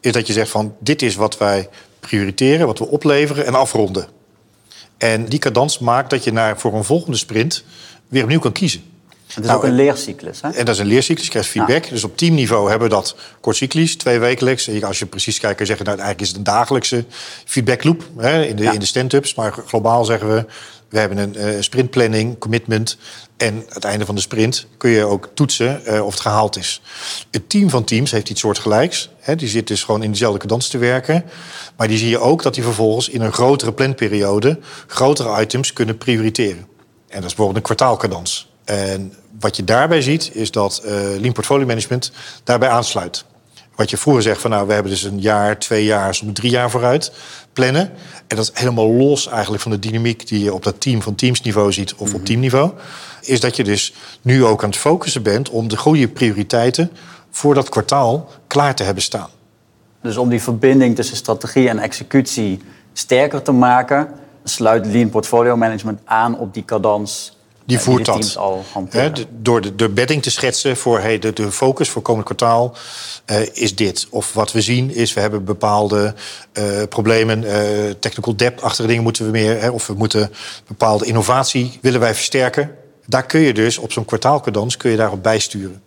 is 0.00 0.12
dat 0.12 0.26
je 0.26 0.32
zegt 0.32 0.50
van, 0.50 0.74
dit 0.78 1.02
is 1.02 1.14
wat 1.16 1.38
wij 1.38 1.68
prioriteren, 2.00 2.66
wat 2.66 2.78
we 2.78 2.88
opleveren 2.88 3.46
en 3.46 3.54
afronden. 3.54 4.06
En 4.96 5.24
die 5.24 5.38
cadans 5.38 5.78
maakt 5.78 6.10
dat 6.10 6.24
je 6.24 6.32
naar, 6.32 6.58
voor 6.58 6.74
een 6.74 6.84
volgende 6.84 7.16
sprint 7.16 7.64
weer 8.08 8.22
opnieuw 8.22 8.38
kan 8.38 8.52
kiezen. 8.52 8.82
Het 9.28 9.44
is 9.44 9.50
Nou, 9.50 9.56
ook 9.58 9.64
een 9.64 9.74
leercyclus. 9.74 10.40
Hè? 10.40 10.50
En 10.50 10.64
dat 10.64 10.74
is 10.74 10.80
een 10.80 10.86
leercyclus, 10.86 11.24
je 11.24 11.30
krijgt 11.30 11.48
feedback. 11.48 11.88
Dus 11.88 12.04
op 12.04 12.16
teamniveau 12.16 12.70
hebben 12.70 12.88
we 12.88 12.94
dat 12.94 13.16
kortcyclisch, 13.40 13.96
twee 13.96 14.18
wekelijks. 14.18 14.68
En 14.68 14.82
als 14.82 14.98
je 14.98 15.06
precies 15.06 15.38
kijkt, 15.38 15.56
kun 15.56 15.64
je 15.66 15.70
zeggen, 15.70 15.86
nou, 15.86 15.98
eigenlijk 15.98 16.28
is 16.30 16.36
het 16.38 16.46
een 16.46 16.54
dagelijkse 16.54 17.04
feedbackloop 17.44 18.02
hè, 18.16 18.44
in 18.44 18.56
de, 18.56 18.62
Ja. 18.62 18.72
in 18.72 18.80
de 18.80 18.86
stand-ups. 18.86 19.34
Maar 19.34 19.54
globaal 19.66 20.04
zeggen 20.04 20.34
we, 20.34 20.44
we 20.88 20.98
hebben 20.98 21.18
een 21.18 21.36
eh, 21.36 21.60
sprintplanning, 21.60 22.38
commitment. 22.38 22.96
En 23.36 23.54
aan 23.54 23.64
het 23.68 23.84
einde 23.84 24.04
van 24.06 24.14
de 24.14 24.20
sprint 24.20 24.66
kun 24.76 24.90
je 24.90 25.04
ook 25.04 25.28
toetsen 25.34 25.86
eh, 25.86 26.04
of 26.04 26.12
het 26.12 26.20
gehaald 26.20 26.56
is. 26.56 26.80
Het 27.30 27.48
team 27.50 27.70
van 27.70 27.84
teams 27.84 28.10
heeft 28.10 28.30
iets 28.30 28.40
soortgelijks. 28.40 29.10
Hè, 29.20 29.36
die 29.36 29.48
zit 29.48 29.66
dus 29.66 29.82
gewoon 29.82 30.02
in 30.02 30.10
dezelfde 30.10 30.38
cadans 30.38 30.68
te 30.68 30.78
werken. 30.78 31.24
Maar 31.76 31.88
die 31.88 31.98
zie 31.98 32.08
je 32.08 32.18
ook 32.18 32.42
dat 32.42 32.54
die 32.54 32.62
vervolgens 32.62 33.08
in 33.08 33.20
een 33.20 33.32
grotere 33.32 33.72
planperiode... 33.72 34.58
grotere 34.86 35.40
items 35.40 35.72
kunnen 35.72 35.98
prioriteren. 35.98 36.66
En 37.08 37.20
dat 37.20 37.30
is 37.30 37.34
bijvoorbeeld 37.34 37.56
een 37.56 37.62
kwartaalcadans. 37.62 38.48
En 38.68 39.14
wat 39.40 39.56
je 39.56 39.64
daarbij 39.64 40.02
ziet, 40.02 40.30
is 40.34 40.50
dat 40.50 40.78
eh 40.84 40.92
Lean 40.92 41.32
Portfolio 41.32 41.66
Management 41.66 42.12
daarbij 42.44 42.68
aansluit. 42.68 43.24
Wat 43.74 43.90
je 43.90 43.96
vroeger 43.96 44.22
zegt 44.22 44.40
van 44.40 44.50
nou, 44.50 44.66
we 44.66 44.72
hebben 44.72 44.92
dus 44.92 45.02
een 45.02 45.20
jaar, 45.20 45.58
twee 45.58 45.84
jaar, 45.84 46.14
soms 46.14 46.32
drie 46.32 46.50
jaar 46.50 46.70
vooruit 46.70 47.12
plannen. 47.52 47.90
En 48.26 48.36
dat 48.36 48.50
is 48.52 48.60
helemaal 48.60 48.92
los 48.92 49.28
eigenlijk 49.28 49.62
van 49.62 49.70
de 49.70 49.78
dynamiek 49.78 50.28
die 50.28 50.42
je 50.42 50.54
op 50.54 50.64
dat 50.64 50.80
team 50.80 51.02
van 51.02 51.14
teamsniveau 51.14 51.72
ziet 51.72 51.94
of 51.94 52.14
op 52.14 52.24
teamniveau. 52.24 52.72
Is 53.20 53.40
dat 53.40 53.56
je 53.56 53.64
dus 53.64 53.94
nu 54.22 54.44
ook 54.44 54.62
aan 54.62 54.68
het 54.68 54.78
focussen 54.78 55.22
bent 55.22 55.50
om 55.50 55.68
de 55.68 55.76
goede 55.76 56.08
prioriteiten 56.08 56.90
voor 57.30 57.54
dat 57.54 57.68
kwartaal 57.68 58.30
klaar 58.46 58.74
te 58.74 58.82
hebben 58.82 59.02
staan. 59.02 59.28
Dus 60.02 60.16
om 60.16 60.28
die 60.28 60.42
verbinding 60.42 60.94
tussen 60.94 61.16
strategie 61.16 61.68
en 61.68 61.78
executie 61.78 62.60
sterker 62.92 63.42
te 63.42 63.52
maken... 63.52 64.08
sluit 64.44 64.86
Lean 64.86 65.10
Portfolio 65.10 65.56
Management 65.56 66.00
aan 66.04 66.38
op 66.38 66.54
die 66.54 66.64
cadans... 66.64 67.36
Die 67.68 67.78
voert 67.78 68.04
dat. 68.04 68.36
al 68.36 68.64
door 69.30 69.60
de, 69.60 69.74
de 69.74 69.88
bedding 69.88 70.22
te 70.22 70.30
schetsen 70.30 70.76
voor 70.76 71.00
hey, 71.00 71.18
de, 71.18 71.32
de 71.32 71.52
focus 71.52 71.88
voor 71.88 72.02
komend 72.02 72.24
kwartaal 72.24 72.76
eh, 73.24 73.40
is 73.52 73.74
dit. 73.74 74.06
Of 74.10 74.32
wat 74.32 74.52
we 74.52 74.60
zien 74.60 74.94
is, 74.94 75.14
we 75.14 75.20
hebben 75.20 75.44
bepaalde 75.44 76.14
eh, 76.52 76.64
problemen, 76.88 77.44
eh, 77.44 77.90
technical 78.00 78.36
debt-achtige 78.36 78.88
dingen 78.88 79.02
moeten 79.02 79.24
we 79.24 79.30
meer. 79.30 79.60
Hè, 79.60 79.70
of 79.70 79.86
we 79.86 79.94
moeten 79.94 80.32
bepaalde 80.66 81.06
innovatie 81.06 81.78
willen 81.82 82.00
wij 82.00 82.14
versterken. 82.14 82.74
Daar 83.06 83.26
kun 83.26 83.40
je 83.40 83.54
dus 83.54 83.78
op 83.78 83.92
zo'n 83.92 84.04
kwartaalcadans 84.04 84.76
kun 84.76 84.90
je 84.90 84.96
daarop 84.96 85.22
bijsturen. 85.22 85.82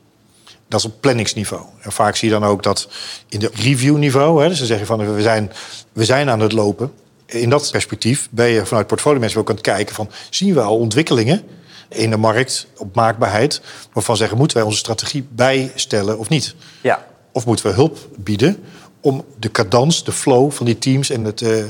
Dat 0.67 0.79
is 0.79 0.85
op 0.85 0.93
planningsniveau. 0.99 1.63
En 1.79 1.91
vaak 1.91 2.15
zie 2.15 2.27
je 2.29 2.39
dan 2.39 2.49
ook 2.49 2.63
dat 2.63 2.89
in 3.29 3.39
de 3.39 3.51
reviewniveau, 3.53 4.41
hè, 4.41 4.47
dus 4.47 4.57
dan 4.57 4.67
zeg 4.67 4.79
je 4.79 4.85
van 4.85 5.15
we 5.15 5.21
zijn, 5.21 5.51
we 5.93 6.05
zijn 6.05 6.29
aan 6.29 6.39
het 6.39 6.51
lopen. 6.51 6.91
In 7.25 7.49
dat 7.49 7.71
perspectief 7.71 8.27
ben 8.31 8.47
je 8.47 8.65
vanuit 8.65 8.87
portfolio 8.87 9.19
mensen 9.19 9.39
ook 9.39 9.49
aan 9.49 9.55
het 9.55 9.63
kijken 9.63 9.95
van 9.95 10.09
zien 10.29 10.53
we 10.53 10.61
al 10.61 10.77
ontwikkelingen 10.77 11.59
in 11.91 12.09
de 12.09 12.17
markt 12.17 12.67
op 12.77 12.95
maakbaarheid, 12.95 13.61
waarvan 13.93 14.17
zeggen 14.17 14.37
moeten 14.37 14.57
wij 14.57 14.65
onze 14.65 14.79
strategie 14.79 15.27
bijstellen 15.29 16.17
of 16.17 16.29
niet? 16.29 16.55
Ja, 16.81 17.05
Of 17.31 17.45
moeten 17.45 17.65
we 17.65 17.71
hulp 17.71 17.97
bieden 18.17 18.63
om 19.01 19.25
de 19.39 19.51
cadans, 19.51 20.03
de 20.03 20.11
flow 20.11 20.51
van 20.51 20.65
die 20.65 20.77
teams 20.77 21.09
en 21.09 21.23
het 21.23 21.41
eh, 21.41 21.63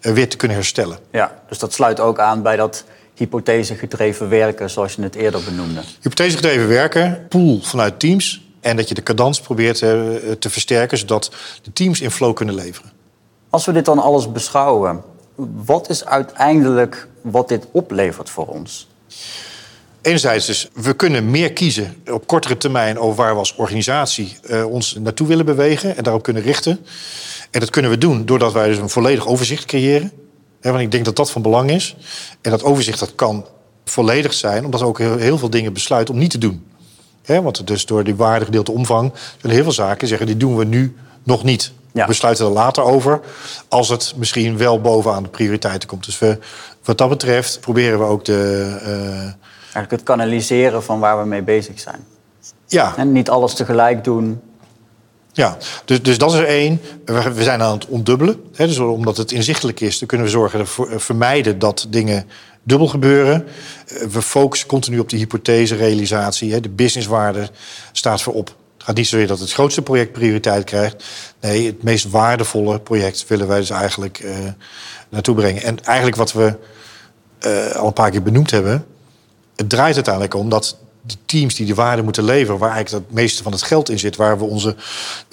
weer 0.00 0.28
te 0.28 0.36
kunnen 0.36 0.56
herstellen? 0.56 0.98
ja, 1.10 1.42
dus 1.48 1.58
dat 1.58 1.72
sluit 1.72 2.00
ook 2.00 2.18
aan 2.18 2.42
bij 2.42 2.56
dat 2.56 2.84
hypothese-gedreven 3.14 4.28
werken... 4.28 4.70
zoals 4.70 4.94
je 4.94 5.02
het 5.02 5.14
eerder 5.14 5.44
benoemde. 5.44 5.80
Hypothese 6.00 6.36
gedreven 6.36 6.68
werken, 6.68 7.26
pool 7.28 7.60
vanuit 7.62 8.00
teams. 8.00 8.42
En 8.60 8.76
dat 8.76 8.88
je 8.88 8.94
de 8.94 9.02
cadans 9.02 9.40
probeert 9.40 9.82
eh, 9.82 9.90
te 10.38 10.50
versterken, 10.50 10.98
zodat 10.98 11.30
de 11.62 11.72
teams 11.72 12.00
in 12.00 12.10
flow 12.10 12.34
kunnen 12.34 12.54
leveren. 12.54 12.90
Als 13.50 13.66
we 13.66 13.72
dit 13.72 13.84
dan 13.84 13.98
alles 13.98 14.32
beschouwen... 14.32 15.02
wat 15.64 15.88
is 15.88 16.04
uiteindelijk 16.04 17.08
wat 17.20 17.48
dit 17.48 17.66
oplevert 17.70 18.30
voor 18.30 18.46
ons? 18.46 18.88
Enerzijds 20.04 20.46
dus, 20.46 20.68
we 20.74 20.94
kunnen 20.94 21.30
meer 21.30 21.52
kiezen 21.52 21.96
op 22.10 22.26
kortere 22.26 22.56
termijn 22.56 22.98
over 22.98 23.16
waar 23.16 23.32
we 23.32 23.38
als 23.38 23.54
organisatie 23.54 24.36
eh, 24.42 24.66
ons 24.66 24.96
naartoe 25.00 25.26
willen 25.26 25.44
bewegen 25.44 25.96
en 25.96 26.02
daarop 26.02 26.22
kunnen 26.22 26.42
richten. 26.42 26.86
En 27.50 27.60
dat 27.60 27.70
kunnen 27.70 27.90
we 27.90 27.98
doen 27.98 28.26
doordat 28.26 28.52
wij 28.52 28.68
dus 28.68 28.78
een 28.78 28.88
volledig 28.88 29.26
overzicht 29.26 29.64
creëren. 29.64 30.12
Want 30.60 30.80
ik 30.80 30.90
denk 30.90 31.04
dat 31.04 31.16
dat 31.16 31.30
van 31.30 31.42
belang 31.42 31.70
is. 31.70 31.96
En 32.40 32.50
dat 32.50 32.62
overzicht 32.62 32.98
dat 32.98 33.14
kan 33.14 33.46
volledig 33.84 34.34
zijn, 34.34 34.64
omdat 34.64 34.80
we 34.80 34.86
ook 34.86 34.98
heel, 34.98 35.16
heel 35.16 35.38
veel 35.38 35.50
dingen 35.50 35.72
besluiten 35.72 36.14
om 36.14 36.20
niet 36.20 36.30
te 36.30 36.38
doen. 36.38 36.66
Hè, 37.22 37.42
want 37.42 37.66
dus 37.66 37.86
door 37.86 38.04
die 38.04 38.14
waardegedeelte 38.14 38.72
omvang 38.72 39.12
zullen 39.40 39.56
heel 39.56 39.64
veel 39.64 39.72
zaken 39.72 40.08
zeggen, 40.08 40.26
die 40.26 40.36
doen 40.36 40.56
we 40.56 40.64
nu 40.64 40.96
nog 41.22 41.44
niet. 41.44 41.72
Ja. 41.92 42.00
We 42.00 42.06
besluiten 42.06 42.46
er 42.46 42.52
later 42.52 42.82
over, 42.82 43.20
als 43.68 43.88
het 43.88 44.12
misschien 44.16 44.56
wel 44.56 44.80
bovenaan 44.80 45.22
de 45.22 45.28
prioriteiten 45.28 45.88
komt. 45.88 46.04
Dus 46.04 46.18
we, 46.18 46.38
wat 46.84 46.98
dat 46.98 47.08
betreft 47.08 47.60
proberen 47.60 47.98
we 47.98 48.04
ook 48.04 48.24
de... 48.24 48.76
eh, 48.82 49.32
Eigenlijk 49.74 49.90
het 49.90 50.02
kanaliseren 50.02 50.82
van 50.82 51.00
waar 51.00 51.18
we 51.20 51.26
mee 51.28 51.42
bezig 51.42 51.80
zijn. 51.80 52.04
ja, 52.66 52.96
En 52.96 53.12
niet 53.12 53.30
alles 53.30 53.54
tegelijk 53.54 54.04
doen. 54.04 54.40
Ja, 55.32 55.56
dus, 55.84 56.02
dus 56.02 56.18
dat 56.18 56.32
is 56.32 56.38
er 56.38 56.46
één. 56.46 56.80
We, 57.04 57.42
zijn 57.42 57.62
aan 57.62 57.72
het 57.72 57.86
ontdubbelen. 57.86 58.42
Hè, 58.54 58.66
dus 58.66 58.78
omdat 58.78 59.16
het 59.16 59.32
inzichtelijk 59.32 59.80
is, 59.80 59.98
dan 59.98 60.08
kunnen 60.08 60.26
we 60.26 60.32
zorgen 60.32 60.58
ervoor 60.60 60.90
eh, 60.90 60.98
vermijden 60.98 61.58
dat 61.58 61.86
dingen 61.88 62.26
dubbel 62.62 62.86
gebeuren. 62.88 63.46
Eh, 63.86 64.06
We 64.06 64.22
focussen 64.22 64.68
continu 64.68 64.98
op 64.98 65.08
die 65.08 65.18
hypothese-realisatie. 65.18 66.52
Hè, 66.52 66.60
de 66.60 66.68
businesswaarde 66.68 67.48
staat 67.92 68.22
voorop. 68.22 68.46
Het 68.46 68.84
gaat 68.86 68.96
niet 68.96 69.06
zozeer 69.06 69.26
dat 69.26 69.38
het 69.38 69.52
grootste 69.52 69.82
project 69.82 70.12
prioriteit 70.12 70.64
krijgt. 70.64 71.04
Nee, 71.40 71.66
het 71.66 71.82
meest 71.82 72.10
waardevolle 72.10 72.80
project 72.80 73.26
willen 73.28 73.48
wij 73.48 73.58
dus 73.58 73.70
eigenlijk 73.70 74.18
eh, 74.18 74.36
naartoe 75.08 75.34
brengen. 75.34 75.62
En 75.62 75.84
eigenlijk 75.84 76.16
wat 76.16 76.32
we 76.32 76.54
al 77.74 77.86
een 77.86 77.92
paar 77.92 78.10
keer 78.10 78.22
benoemd 78.22 78.50
hebben... 78.50 78.86
het 79.56 79.68
draait 79.68 79.94
uiteindelijk 79.94 80.34
om 80.34 80.48
dat 80.48 80.76
de 81.06 81.14
teams 81.24 81.54
die 81.54 81.66
de 81.66 81.74
waarde 81.74 82.02
moeten 82.02 82.24
leveren... 82.24 82.58
waar 82.58 82.72
eigenlijk 82.72 83.06
het 83.06 83.14
meeste 83.14 83.42
van 83.42 83.52
het 83.52 83.62
geld 83.62 83.88
in 83.88 83.98
zit... 83.98 84.16
waar 84.16 84.38
we 84.38 84.44
onze 84.44 84.76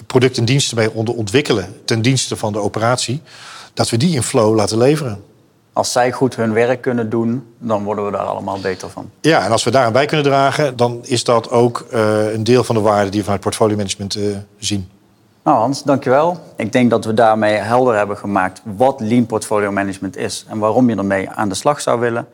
producten 0.08 0.40
en 0.40 0.46
diensten 0.46 0.78
mee 0.78 0.92
onder 0.92 1.16
ontwikkelen... 1.16 1.75
ten 1.86 2.01
dienste 2.01 2.36
van 2.36 2.54
de 2.54 2.60
operatie... 2.60 3.22
dat 3.74 3.90
we 3.90 3.98
die 3.98 4.16
in 4.16 4.24
flow 4.24 4.56
laten 4.56 4.78
leveren. 4.78 5.24
Als 5.74 5.92
zij 5.92 6.12
goed 6.12 6.36
hun 6.36 6.54
werk 6.54 6.82
kunnen 6.82 7.10
doen, 7.10 7.46
dan 7.58 7.84
worden 7.84 8.06
we 8.06 8.12
daar 8.12 8.22
allemaal 8.22 8.60
beter 8.60 8.90
van. 8.90 9.10
Ja, 9.22 9.46
en 9.46 9.51
als 9.51 9.63
we 9.63 9.72
daaraan 9.72 9.94
bij 9.94 10.06
kunnen 10.06 10.25
dragen... 10.25 10.75
dan 10.75 11.00
is 11.04 11.24
dat 11.24 11.50
ook 11.50 11.86
eh, 11.92 12.34
een 12.34 12.44
deel 12.44 12.63
van 12.63 12.75
de 12.75 12.82
waarde 12.82 13.10
die 13.10 13.20
we 13.20 13.24
vanuit 13.24 13.42
portfolio 13.42 13.75
management 13.75 14.16
eh, 14.16 14.24
zien. 14.58 14.90
Nou 15.44 15.58
Hans, 15.58 15.84
dankjewel. 15.84 16.40
Ik 16.56 16.72
denk 16.72 16.90
dat 16.90 17.06
we 17.06 17.13
daarmee 17.13 17.54
helder 17.54 17.96
hebben 17.96 18.18
gemaakt 18.18 18.62
wat 18.63 19.00
Lean 19.00 19.25
Portfolio 19.25 19.72
Management 19.72 20.18
is 20.18 20.46
en 20.48 20.58
waarom 20.60 20.90
je 20.90 20.96
ermee 20.96 21.30
aan 21.30 21.50
de 21.50 21.56
slag 21.56 21.82
zou 21.82 22.00
willen. 22.00 22.28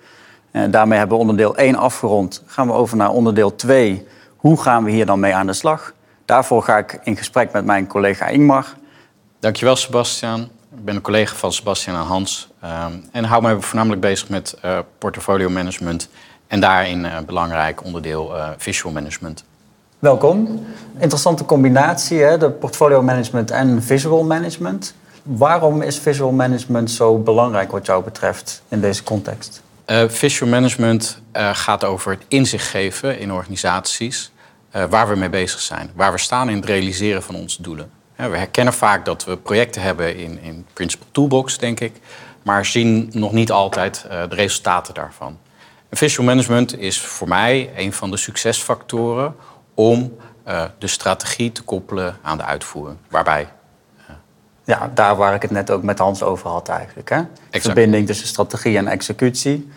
En 0.52 0.72
daarmee 0.72 0.98
hebben 0.98 1.18
we 1.18 1.22
onderdeel 1.22 1.56
1 1.56 1.76
afgerond. 1.76 2.44
Gaan 2.46 2.68
we 2.68 2.74
over 2.74 2.98
naar 2.98 3.10
onderdeel 3.10 3.56
2. 3.56 4.08
Hoe 4.38 4.62
gaan 4.62 4.84
we 4.84 4.92
hier 4.92 5.06
dan 5.06 5.20
mee 5.20 5.36
aan 5.36 5.48
de 5.48 5.54
slag? 5.54 5.94
Daarvoor 6.26 6.64
ga 6.64 6.78
ik 6.78 7.00
in 7.04 7.18
gesprek 7.18 7.52
met 7.52 7.66
mijn 7.66 7.88
collega 7.88 8.28
Ingmar. 8.28 8.66
Dankjewel, 9.40 9.76
Sebastian. 9.76 10.42
Ik 10.78 10.86
ben 10.86 10.96
een 10.96 11.02
collega 11.02 11.36
van 11.36 11.54
Sebastian 11.54 11.96
en 11.96 12.02
Hans. 12.02 12.48
ehm, 12.62 12.92
en 13.12 13.24
hou 13.24 13.42
mij 13.42 13.62
voornamelijk 13.62 14.02
bezig 14.02 14.30
met 14.30 14.56
eh, 14.62 14.80
portfolio 14.98 15.50
management. 15.50 16.10
En 16.48 16.60
daarin 16.60 17.04
een 17.04 17.26
belangrijk 17.26 17.84
onderdeel 17.84 18.38
eh, 18.38 18.50
visual 18.58 18.94
management. 18.94 19.44
Welkom. 20.00 20.66
Interessante 20.98 21.46
combinatie, 21.46 22.20
hè? 22.20 22.38
de 22.38 22.50
portfolio 22.50 23.02
management 23.02 23.52
en 23.52 23.84
visual 23.84 24.24
management. 24.24 24.94
Waarom 25.24 25.82
is 25.82 26.00
visual 26.00 26.32
management 26.32 26.92
zo 26.92 27.18
belangrijk 27.18 27.72
wat 27.72 27.86
jou 27.86 28.04
betreft 28.04 28.62
in 28.68 28.82
deze 28.82 29.04
context? 29.04 29.62
Eh, 29.88 30.04
visual 30.08 30.50
management 30.50 31.22
eh, 31.32 31.50
gaat 31.54 31.84
over 31.84 32.12
het 32.12 32.24
inzicht 32.28 32.68
geven 32.68 33.20
in 33.20 33.34
organisaties 33.34 34.32
eh, 34.70 34.84
waar 34.90 35.08
we 35.08 35.16
mee 35.16 35.30
bezig 35.30 35.60
zijn. 35.60 35.92
Waar 35.96 36.12
we 36.12 36.18
staan 36.18 36.50
in 36.50 36.56
het 36.56 36.66
realiseren 36.66 37.24
van 37.24 37.36
onze 37.36 37.62
doelen. 37.62 37.92
We 38.16 38.38
herkennen 38.38 38.74
vaak 38.74 39.06
dat 39.06 39.26
we 39.26 39.38
projecten 39.38 39.82
hebben 39.82 40.18
in, 40.18 40.42
in 40.42 40.66
Principal 40.74 41.08
Toolbox, 41.12 41.58
denk 41.58 41.80
ik. 41.80 41.94
Maar 42.44 42.66
zien 42.66 43.10
nog 43.14 43.32
niet 43.32 43.52
altijd 43.52 44.06
de 44.10 44.36
resultaten 44.36 44.94
daarvan. 44.94 45.40
En 45.90 45.98
visual 45.98 46.28
management 46.28 46.80
is 46.80 47.02
voor 47.02 47.28
mij 47.28 47.72
een 47.76 47.94
van 47.94 48.12
de 48.12 48.18
succesfactoren 48.18 49.36
om 49.74 50.18
de 50.78 50.88
strategie 50.88 51.52
te 51.52 51.64
koppelen 51.64 52.18
aan 52.22 52.38
de 52.38 52.44
uitvoering. 52.44 52.98
Waarbij 53.10 53.48
Ja, 54.64 54.92
daar 54.94 55.16
waar 55.16 55.34
ik 55.34 55.42
het 55.42 55.52
net 55.52 55.72
ook 55.72 55.84
met 55.84 56.00
Hans 56.00 56.24
over 56.24 56.50
had 56.50 56.70
eigenlijk. 56.70 57.10
Hè? 57.10 57.18
Exact. 57.18 57.66
Verbinding 57.66 58.08
tussen 58.08 58.28
strategie 58.28 58.78
en 58.78 58.88
executie. 58.88 59.70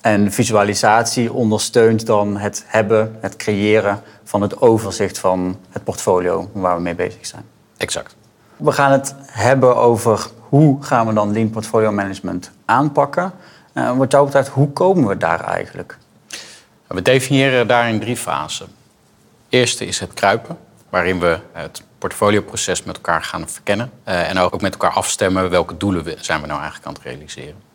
En 0.00 0.32
visualisatie 0.32 1.32
ondersteunt 1.32 2.06
dan 2.06 2.36
het 2.36 2.64
hebben, 2.66 3.16
het 3.20 3.36
creëren 3.36 4.02
van 4.24 4.42
het 4.42 4.60
overzicht 4.60 5.18
van 5.18 5.58
het 5.70 5.84
portfolio 5.84 6.50
waar 6.52 6.76
we 6.76 6.82
mee 6.82 6.94
bezig 6.94 7.26
zijn. 7.26 7.44
Exact. 7.76 8.16
We 8.56 8.72
gaan 8.72 8.92
het 8.92 9.14
hebben 9.26 9.76
over 9.76 10.26
hoe 10.48 10.82
gaan 10.82 11.06
we 11.06 11.12
dan 11.12 11.32
Lean 11.32 11.50
Portfolio 11.50 11.92
Management 11.92 12.50
aanpakken. 12.64 13.32
Uh, 13.74 13.96
wat 13.96 14.12
jou 14.12 14.24
betreft, 14.24 14.48
hoe 14.48 14.72
komen 14.72 15.08
we 15.08 15.16
daar 15.16 15.40
eigenlijk? 15.40 15.98
We 16.86 17.02
definiëren 17.02 17.66
daarin 17.66 18.00
drie 18.00 18.16
fasen. 18.16 18.66
Eerste 19.48 19.86
is 19.86 20.00
het 20.00 20.14
kruipen, 20.14 20.58
waarin 20.88 21.20
we 21.20 21.38
het 21.52 21.82
portfolioproces 21.98 22.82
met 22.82 22.96
elkaar 22.96 23.22
gaan 23.22 23.48
verkennen. 23.48 23.90
Uh, 24.08 24.30
en 24.30 24.38
ook 24.38 24.60
met 24.60 24.72
elkaar 24.72 24.92
afstemmen 24.92 25.50
welke 25.50 25.76
doelen 25.76 26.04
we, 26.04 26.16
zijn 26.20 26.40
we 26.40 26.46
nou 26.46 26.60
eigenlijk 26.60 26.88
aan 26.88 26.94
het 26.94 27.02
realiseren. 27.02 27.67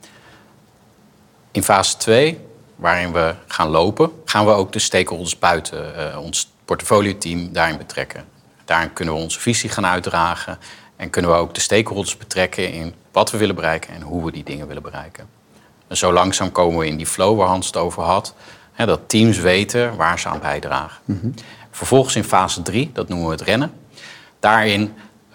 In 1.54 1.64
fase 1.64 1.98
2, 1.98 2.40
waarin 2.76 3.12
we 3.12 3.36
gaan 3.48 3.70
lopen, 3.70 4.12
gaan 4.26 4.46
we 4.46 4.52
ook 4.52 4.72
de 4.72 4.80
stakeholders 4.80 5.40
buiten 5.40 5.94
uh, 5.98 6.20
ons 6.20 6.52
portfolio-team 6.66 7.52
daarin 7.52 7.78
betrekken. 7.78 8.26
Daarin 8.66 8.94
kunnen 8.94 9.14
we 9.14 9.20
onze 9.20 9.40
visie 9.40 9.70
gaan 9.70 9.86
uitdragen 9.86 10.60
en 10.96 11.10
kunnen 11.10 11.32
we 11.32 11.38
ook 11.38 11.54
de 11.54 11.60
stakeholders 11.60 12.18
betrekken 12.18 12.72
in 12.72 12.94
wat 13.12 13.32
we 13.32 13.38
willen 13.38 13.56
bereiken 13.56 13.94
en 13.94 14.02
hoe 14.02 14.26
we 14.26 14.32
die 14.32 14.44
dingen 14.44 14.68
willen 14.68 14.82
bereiken. 14.82 15.28
En 15.88 15.98
zo 15.98 16.14
langzaam 16.14 16.52
komen 16.52 16.80
we 16.80 16.88
in 16.88 16.98
die 16.98 17.06
flow 17.06 17.38
waar 17.38 17.48
Hans 17.48 17.68
het 17.68 17.78
over 17.78 18.04
had, 18.04 18.34
hè, 18.72 18.86
dat 18.86 19.10
teams 19.10 19.38
weten 19.38 19.96
waar 19.96 20.20
ze 20.20 20.28
aan 20.28 20.40
bijdragen. 20.40 21.02
Mhm. 21.06 21.30
Vervolgens 21.72 22.16
in 22.16 22.24
fase 22.24 22.62
3, 22.62 22.92
dat 22.94 23.08
noemen 23.08 23.28
we 23.28 23.34
het 23.34 23.42
rennen, 23.42 23.74
daarin 24.40 24.94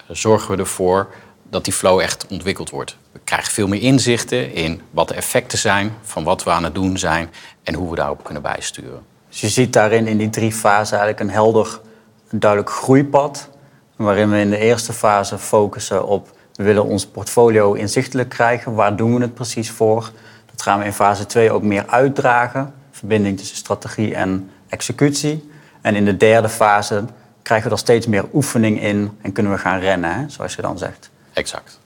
zorgen 0.08 0.50
we 0.50 0.62
ervoor 0.62 1.14
dat 1.50 1.64
die 1.64 1.72
flow 1.72 2.00
echt 2.00 2.26
ontwikkeld 2.26 2.70
wordt. 2.70 2.96
Krijgen 3.28 3.52
veel 3.52 3.68
meer 3.68 3.82
inzichten 3.82 4.54
in 4.54 4.80
wat 4.90 5.08
de 5.08 5.14
effecten 5.14 5.58
zijn 5.58 5.92
van 6.02 6.24
wat 6.24 6.44
we 6.44 6.50
aan 6.50 6.64
het 6.64 6.74
doen 6.74 6.98
zijn 6.98 7.30
en 7.62 7.74
hoe 7.74 7.90
we 7.90 7.96
daarop 7.96 8.24
kunnen 8.24 8.42
bijsturen. 8.42 9.02
Dus 9.28 9.40
je 9.40 9.48
ziet 9.48 9.72
daarin 9.72 10.06
in 10.06 10.18
die 10.18 10.30
drie 10.30 10.52
fasen 10.52 10.98
eigenlijk 10.98 11.28
een 11.28 11.34
helder, 11.34 11.80
een 12.28 12.40
duidelijk 12.40 12.70
groeipad. 12.70 13.48
Waarin 13.96 14.30
we 14.30 14.38
in 14.38 14.50
de 14.50 14.58
eerste 14.58 14.92
fase 14.92 15.38
focussen 15.38 16.06
op 16.06 16.36
we 16.54 16.62
willen 16.62 16.84
ons 16.84 17.06
portfolio 17.06 17.72
inzichtelijk 17.72 18.28
krijgen. 18.28 18.74
Waar 18.74 18.96
doen 18.96 19.14
we 19.14 19.20
het 19.20 19.34
precies 19.34 19.70
voor? 19.70 20.10
Dat 20.50 20.62
gaan 20.62 20.78
we 20.78 20.84
in 20.84 20.92
fase 20.92 21.26
2 21.26 21.50
ook 21.50 21.62
meer 21.62 21.86
uitdragen. 21.86 22.74
Verbinding 22.90 23.38
tussen 23.38 23.56
strategie 23.56 24.14
en 24.14 24.50
executie. 24.68 25.50
En 25.80 25.94
in 25.94 26.04
de 26.04 26.16
derde 26.16 26.48
fase 26.48 27.04
krijgen 27.42 27.68
we 27.68 27.74
er 27.74 27.80
steeds 27.80 28.06
meer 28.06 28.24
oefening 28.32 28.82
in 28.82 29.18
en 29.22 29.32
kunnen 29.32 29.52
we 29.52 29.58
gaan 29.58 29.78
rennen, 29.80 30.14
hè, 30.14 30.28
zoals 30.28 30.54
je 30.54 30.62
dan 30.62 30.78
zegt. 30.78 31.10
Exact. 31.32 31.78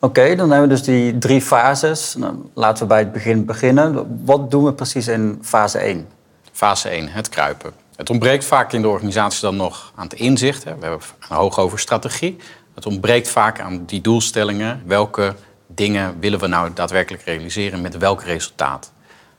Oké, 0.00 0.34
dan 0.34 0.50
hebben 0.50 0.68
we 0.68 0.74
dus 0.74 0.82
die 0.82 1.18
drie 1.18 1.40
fases. 1.40 2.14
Nou, 2.14 2.34
laten 2.54 2.82
we 2.82 2.88
bij 2.88 2.98
het 2.98 3.12
begin 3.12 3.44
beginnen. 3.44 4.20
Wat 4.24 4.50
doen 4.50 4.64
we 4.64 4.72
precies 4.72 5.08
in 5.08 5.38
fase 5.42 5.78
1? 5.78 6.08
Fase 6.52 6.88
1, 6.88 7.08
het 7.08 7.28
kruipen. 7.28 7.72
Het 7.96 8.10
ontbreekt 8.10 8.44
vaak 8.44 8.72
in 8.72 8.82
de 8.82 8.88
organisatie 8.88 9.40
dan 9.40 9.56
nog 9.56 9.92
aan 9.94 10.04
het 10.04 10.12
inzicht. 10.12 10.64
Hè. 10.64 10.74
We 10.74 10.80
hebben 10.80 11.00
een 11.28 11.36
hoog 11.36 11.58
over 11.58 11.78
strategie. 11.78 12.36
Het 12.74 12.86
ontbreekt 12.86 13.28
vaak 13.28 13.60
aan 13.60 13.84
die 13.84 14.00
doelstellingen. 14.00 14.82
Welke 14.86 15.34
dingen 15.66 16.16
willen 16.20 16.38
we 16.38 16.46
nou 16.46 16.70
daadwerkelijk 16.74 17.22
realiseren 17.22 17.80
met 17.80 17.98
welk 17.98 18.22
resultaat? 18.22 18.92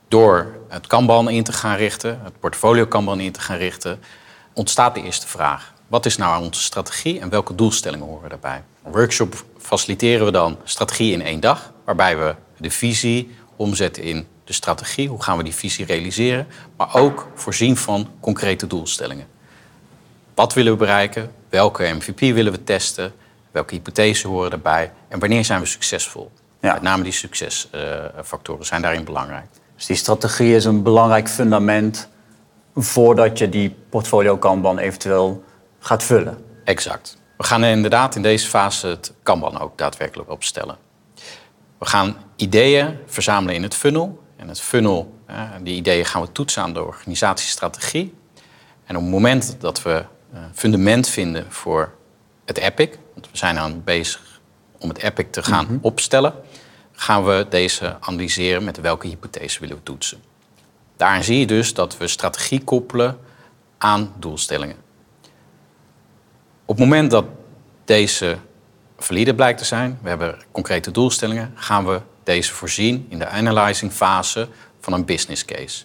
Door 0.08 0.46
het 0.68 0.86
Kanban 0.86 1.30
in 1.30 1.44
te 1.44 1.52
gaan 1.52 1.76
richten, 1.76 2.20
het 2.22 2.40
portfolio 2.40 2.86
Kanban 2.86 3.20
in 3.20 3.32
te 3.32 3.40
gaan 3.40 3.56
richten, 3.56 4.00
ontstaat 4.52 4.94
de 4.94 5.02
eerste 5.02 5.26
vraag. 5.26 5.72
Wat 5.88 6.06
is 6.06 6.16
nou 6.16 6.44
onze 6.44 6.62
strategie 6.62 7.20
en 7.20 7.28
welke 7.28 7.54
doelstellingen 7.54 8.06
horen 8.06 8.28
daarbij? 8.28 8.62
Een 8.84 8.92
workshop 8.92 9.44
faciliteren 9.58 10.24
we 10.24 10.32
dan 10.32 10.58
strategie 10.64 11.12
in 11.12 11.22
één 11.22 11.40
dag, 11.40 11.72
waarbij 11.84 12.18
we 12.18 12.34
de 12.56 12.70
visie 12.70 13.36
omzetten 13.56 14.02
in 14.02 14.26
de 14.44 14.52
strategie. 14.52 15.08
Hoe 15.08 15.22
gaan 15.22 15.36
we 15.36 15.42
die 15.42 15.54
visie 15.54 15.84
realiseren? 15.84 16.46
Maar 16.76 16.94
ook 16.94 17.28
voorzien 17.34 17.76
van 17.76 18.08
concrete 18.20 18.66
doelstellingen. 18.66 19.26
Wat 20.34 20.54
willen 20.54 20.72
we 20.72 20.78
bereiken? 20.78 21.30
Welke 21.48 21.94
MVP 21.98 22.20
willen 22.20 22.52
we 22.52 22.64
testen? 22.64 23.12
Welke 23.50 23.74
hypothesen 23.74 24.30
horen 24.30 24.50
daarbij? 24.50 24.92
En 25.08 25.18
wanneer 25.18 25.44
zijn 25.44 25.60
we 25.60 25.66
succesvol? 25.66 26.30
Ja. 26.60 26.72
Met 26.72 26.82
name 26.82 27.02
die 27.02 27.12
succesfactoren 27.12 28.66
zijn 28.66 28.82
daarin 28.82 29.04
belangrijk. 29.04 29.46
Dus 29.76 29.86
die 29.86 29.96
strategie 29.96 30.54
is 30.54 30.64
een 30.64 30.82
belangrijk 30.82 31.28
fundament 31.28 32.08
voordat 32.74 33.38
je 33.38 33.48
die 33.48 33.76
portfolio 33.88 34.36
Kanban 34.36 34.78
eventueel 34.78 35.46
gaat 35.78 36.02
vullen. 36.02 36.44
Exact. 36.64 37.16
We 37.36 37.44
gaan 37.44 37.64
inderdaad 37.64 38.14
in 38.14 38.22
deze 38.22 38.48
fase 38.48 38.86
het 38.86 39.12
Kanban 39.22 39.58
ook 39.60 39.78
daadwerkelijk 39.78 40.30
opstellen. 40.30 40.76
We 41.78 41.86
gaan 41.86 42.16
ideeën 42.36 42.98
verzamelen 43.06 43.54
in 43.54 43.62
het 43.62 43.74
funnel. 43.74 44.22
En 44.36 44.48
het 44.48 44.60
funnel, 44.60 45.18
die 45.62 45.76
ideeën 45.76 46.04
gaan 46.04 46.22
we 46.22 46.32
toetsen 46.32 46.62
aan 46.62 46.72
de 46.72 46.84
organisatiestrategie. 46.84 48.14
En 48.84 48.96
op 48.96 49.02
het 49.02 49.10
moment 49.10 49.56
dat 49.60 49.82
we 49.82 50.04
een 50.32 50.54
fundament 50.54 51.08
vinden 51.08 51.52
voor 51.52 51.94
het 52.44 52.58
EPIC, 52.58 52.98
want 53.14 53.30
we 53.30 53.36
zijn 53.36 53.58
aan 53.58 53.84
bezig 53.84 54.40
om 54.78 54.88
het 54.88 54.98
EPIC 54.98 55.32
te 55.32 55.42
gaan 55.42 55.64
mhm. 55.64 55.78
opstellen, 55.80 56.34
gaan 56.92 57.24
we 57.24 57.46
deze 57.48 57.96
analyseren 58.00 58.64
met 58.64 58.80
welke 58.80 59.06
hypothese 59.06 59.60
willen 59.60 59.76
we 59.76 59.82
toetsen. 59.82 60.22
Daarin 60.96 61.24
zie 61.24 61.38
je 61.38 61.46
dus 61.46 61.74
dat 61.74 61.96
we 61.96 62.08
strategie 62.08 62.64
koppelen 62.64 63.18
aan 63.78 64.12
doelstellingen. 64.18 64.76
Op 66.68 66.76
het 66.76 66.84
moment 66.84 67.10
dat 67.10 67.24
deze 67.84 68.38
valide 68.98 69.34
blijkt 69.34 69.58
te 69.58 69.64
zijn, 69.64 69.98
we 70.02 70.08
hebben 70.08 70.38
concrete 70.52 70.90
doelstellingen, 70.90 71.52
gaan 71.54 71.86
we 71.86 72.00
deze 72.22 72.52
voorzien 72.52 73.06
in 73.08 73.18
de 73.18 73.26
analyzing 73.26 73.92
fase 73.92 74.48
van 74.80 74.92
een 74.92 75.04
business 75.04 75.44
case. 75.44 75.84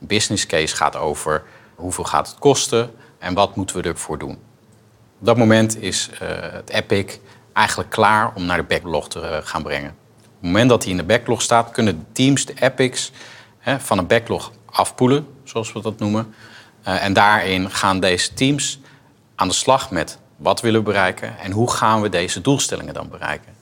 Een 0.00 0.06
business 0.06 0.46
case 0.46 0.76
gaat 0.76 0.96
over 0.96 1.42
hoeveel 1.74 2.04
gaat 2.04 2.28
het 2.28 2.38
kosten 2.38 2.90
en 3.18 3.34
wat 3.34 3.56
moeten 3.56 3.76
we 3.76 3.88
ervoor 3.88 4.18
doen. 4.18 4.38
Op 5.18 5.26
dat 5.26 5.36
moment 5.36 5.82
is 5.82 6.10
uh, 6.12 6.18
het 6.40 6.70
Epic 6.70 7.18
eigenlijk 7.52 7.90
klaar 7.90 8.32
om 8.34 8.44
naar 8.44 8.56
de 8.56 8.62
backlog 8.62 9.08
te 9.08 9.20
uh, 9.20 9.36
gaan 9.42 9.62
brengen. 9.62 9.90
Op 9.90 10.24
het 10.24 10.42
moment 10.42 10.68
dat 10.68 10.82
hij 10.82 10.92
in 10.92 10.98
de 10.98 11.04
backlog 11.04 11.42
staat, 11.42 11.70
kunnen 11.70 11.98
de 11.98 12.04
teams 12.12 12.44
de 12.44 12.54
epics 12.60 13.12
hè, 13.58 13.80
van 13.80 13.98
een 13.98 14.06
backlog 14.06 14.52
afpoelen, 14.64 15.26
zoals 15.44 15.72
we 15.72 15.80
dat 15.80 15.98
noemen. 15.98 16.34
Uh, 16.86 17.04
en 17.04 17.12
daarin 17.12 17.70
gaan 17.70 18.00
deze 18.00 18.34
teams 18.34 18.80
aan 19.38 19.48
de 19.48 19.54
slag 19.54 19.90
met 19.90 20.18
wat 20.36 20.60
willen 20.60 20.80
we 20.80 20.86
bereiken 20.86 21.38
en 21.38 21.50
hoe 21.50 21.70
gaan 21.70 22.00
we 22.00 22.08
deze 22.08 22.40
doelstellingen 22.40 22.94
dan 22.94 23.08
bereiken. 23.08 23.52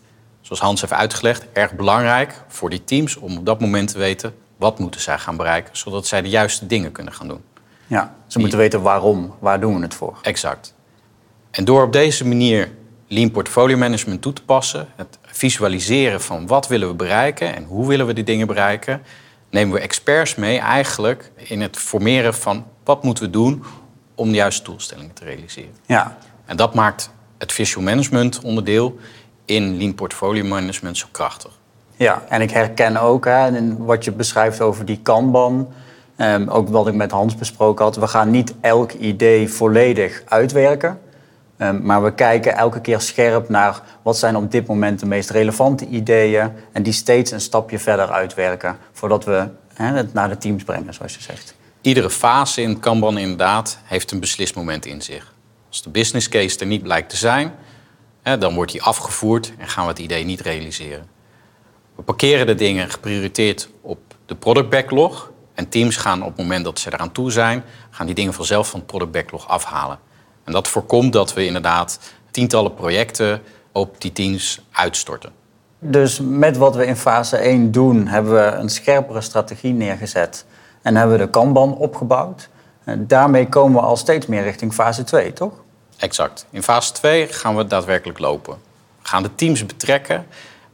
Zoals 0.41 0.61
Hans 0.61 0.81
heeft 0.81 0.93
uitgelegd, 0.93 1.47
erg 1.53 1.73
belangrijk 1.73 2.43
voor 2.49 2.71
die 2.71 2.85
teams 2.85 3.17
om 3.17 3.37
op 3.37 3.47
dat 3.47 3.61
moment 3.61 3.89
te 3.89 3.99
weten 3.99 4.35
wat 4.57 4.79
moeten 4.79 5.01
zij 5.01 5.19
gaan 5.19 5.37
bereiken, 5.37 5.77
zodat 5.77 6.07
zij 6.07 6.23
de 6.23 6.29
juiste 6.29 6.67
dingen 6.67 6.93
kunnen 6.93 7.12
gaan 7.12 7.29
doen. 7.29 7.43
Ja, 7.87 8.15
ze 8.27 8.39
moeten 8.39 8.59
weten 8.59 8.83
waarom, 8.83 9.35
waar 9.39 9.61
doen 9.61 9.77
we 9.77 9.83
het 9.83 9.95
voor. 9.95 10.19
Exact. 10.23 10.75
En 11.51 11.65
door 11.65 11.83
op 11.83 11.93
deze 11.93 12.27
manier 12.27 12.71
Lean 13.09 13.31
Portfolio 13.31 13.77
Management 13.77 14.23
toe 14.23 14.33
te 14.33 14.43
passen, 14.43 14.89
het 14.97 15.19
visualiseren 15.23 16.21
van 16.21 16.47
wat 16.47 16.69
willen 16.69 16.89
we 16.89 16.95
bereiken 16.95 17.55
en 17.55 17.65
hoe 17.65 17.89
willen 17.89 18.07
we 18.07 18.12
die 18.12 18.25
dingen 18.25 18.47
bereiken, 18.47 19.03
nemen 19.51 19.75
we 19.75 19.81
experts 19.81 20.35
mee 20.35 20.59
eigenlijk 20.59 21.31
in 21.35 21.61
het 21.61 21.77
formeren 21.77 22.35
van 22.35 22.67
wat 22.85 23.03
moeten 23.03 23.25
we 23.25 23.31
doen 23.31 23.65
om 24.16 24.29
de 24.29 24.37
juiste 24.37 24.64
doelstellingen 24.64 25.12
te 25.12 25.24
realiseren. 25.24 25.74
Ja. 25.87 26.16
En 26.46 26.57
dat 26.57 26.74
maakt 26.74 27.11
het 27.38 27.52
visual 27.52 27.85
management 27.85 28.40
onderdeel 28.40 28.98
in 29.44 29.76
Lean 29.76 29.94
Portfolio 29.94 30.44
Management 30.44 30.98
zo 30.98 31.07
krachtig. 31.11 31.50
Ja, 31.96 32.22
en 32.29 32.40
ik 32.40 32.50
herken 32.50 32.96
ook 32.96 33.24
hè, 33.24 33.76
wat 33.76 34.05
je 34.05 34.12
beschrijft 34.12 34.61
over 34.61 34.85
die 34.85 35.00
Kanban. 35.02 35.68
Um, 36.18 36.48
ook 36.48 36.68
wat 36.68 36.87
ik 36.87 36.94
met 36.94 37.11
Hans 37.11 37.35
besproken 37.35 37.85
had. 37.85 37.96
We 37.96 38.07
gaan 38.07 38.31
niet 38.31 38.55
elk 38.61 38.92
idee 38.92 39.48
volledig 39.48 40.22
uitwerken. 40.29 40.98
Um, 41.59 41.83
maar 41.83 42.02
we 42.02 42.14
kijken 42.14 42.57
elke 42.57 42.81
keer 42.81 43.00
scherp 43.00 43.48
naar 43.48 43.81
wat 44.02 44.18
zijn 44.18 44.37
op 44.37 44.50
dit 44.50 44.66
moment 44.66 45.00
de 45.00 45.07
meest 45.07 45.31
relevante 45.31 45.87
ideeën. 45.87 46.52
En 46.72 46.83
die 46.83 46.92
steeds 46.92 47.31
een 47.31 47.40
stapje 47.40 47.79
verder 47.79 48.11
uitwerken. 48.11 48.76
Voordat 48.92 49.24
we 49.24 49.48
het 49.74 50.12
naar 50.12 50.29
de 50.29 50.38
teams 50.38 50.64
brengen, 50.64 50.94
zoals 50.94 51.14
je 51.14 51.22
zegt. 51.22 51.56
Iedere 51.87 52.11
fase 52.11 52.62
in 52.62 52.81
Kanban 52.81 53.18
inderdaad 53.18 53.79
heeft 53.85 54.11
een 54.11 54.20
beslismoment 54.20 54.87
in 54.87 55.03
zich. 55.03 55.35
Als 55.68 55.83
de 55.83 55.90
business 55.90 56.29
case 56.29 56.59
er 56.59 56.66
niet 56.66 56.83
blijkt 56.83 57.11
te 57.11 57.16
zijn, 57.16 57.55
dan 58.22 58.55
wordt 58.55 58.72
die 58.72 58.83
afgevoerd 58.83 59.53
en 59.59 59.68
gaan 59.68 59.85
we 59.85 59.90
het 59.90 59.99
idee 59.99 60.25
niet 60.25 60.40
realiseren. 60.40 61.07
We 61.94 62.03
parkeren 62.03 62.46
de 62.46 62.55
dingen 62.55 62.90
geprioriteerd 62.90 63.68
op 63.81 63.99
de 64.27 64.35
product 64.35 64.70
backlog. 64.70 65.33
En 65.55 65.68
teams 65.68 65.96
gaan 65.96 66.22
op 66.22 66.29
het 66.29 66.37
moment 66.37 66.64
dat 66.64 66.79
ze 66.79 66.92
eraan 66.92 67.12
toe 67.12 67.31
zijn, 67.31 67.64
gaan 67.90 68.07
die 68.07 68.14
dingen 68.14 68.35
vanzelf 68.35 68.68
van 68.68 68.79
het 68.79 68.88
product 68.88 69.12
backlog 69.12 69.49
afhalen. 69.49 69.99
En 70.44 70.53
dat 70.53 70.68
voorkomt 70.68 71.12
dat 71.12 71.35
we 71.35 71.46
inderdaad 71.46 72.01
tientallen 72.31 72.75
projecten 72.75 73.42
op 73.72 74.01
die 74.01 74.12
teams 74.12 74.61
uitstorten. 74.70 75.33
Dus 75.79 76.20
met 76.22 76.57
wat 76.57 76.77
we 76.77 76.87
in 76.87 76.96
fase 76.96 77.37
1 77.37 77.72
doen, 77.72 78.07
hebben 78.07 78.35
we 78.35 78.57
een 78.57 78.68
scherpere 78.68 79.20
strategie 79.20 79.72
neergezet 79.72 80.44
en 80.87 80.96
hebben 80.96 81.18
we 81.18 81.25
de 81.25 81.31
Kanban 81.31 81.77
opgebouwd. 81.77 82.49
En 82.85 83.07
daarmee 83.07 83.49
komen 83.49 83.81
we 83.81 83.87
al 83.87 83.96
steeds 83.96 84.27
meer 84.27 84.42
richting 84.42 84.75
fase 84.75 85.05
2, 85.05 85.33
toch? 85.33 85.53
Exact. 85.96 86.46
In 86.51 86.62
fase 86.62 86.92
2 86.92 87.27
gaan 87.27 87.57
we 87.57 87.66
daadwerkelijk 87.66 88.18
lopen. 88.18 88.55
We 89.03 89.09
gaan 89.09 89.22
de 89.22 89.35
teams 89.35 89.66
betrekken 89.66 90.27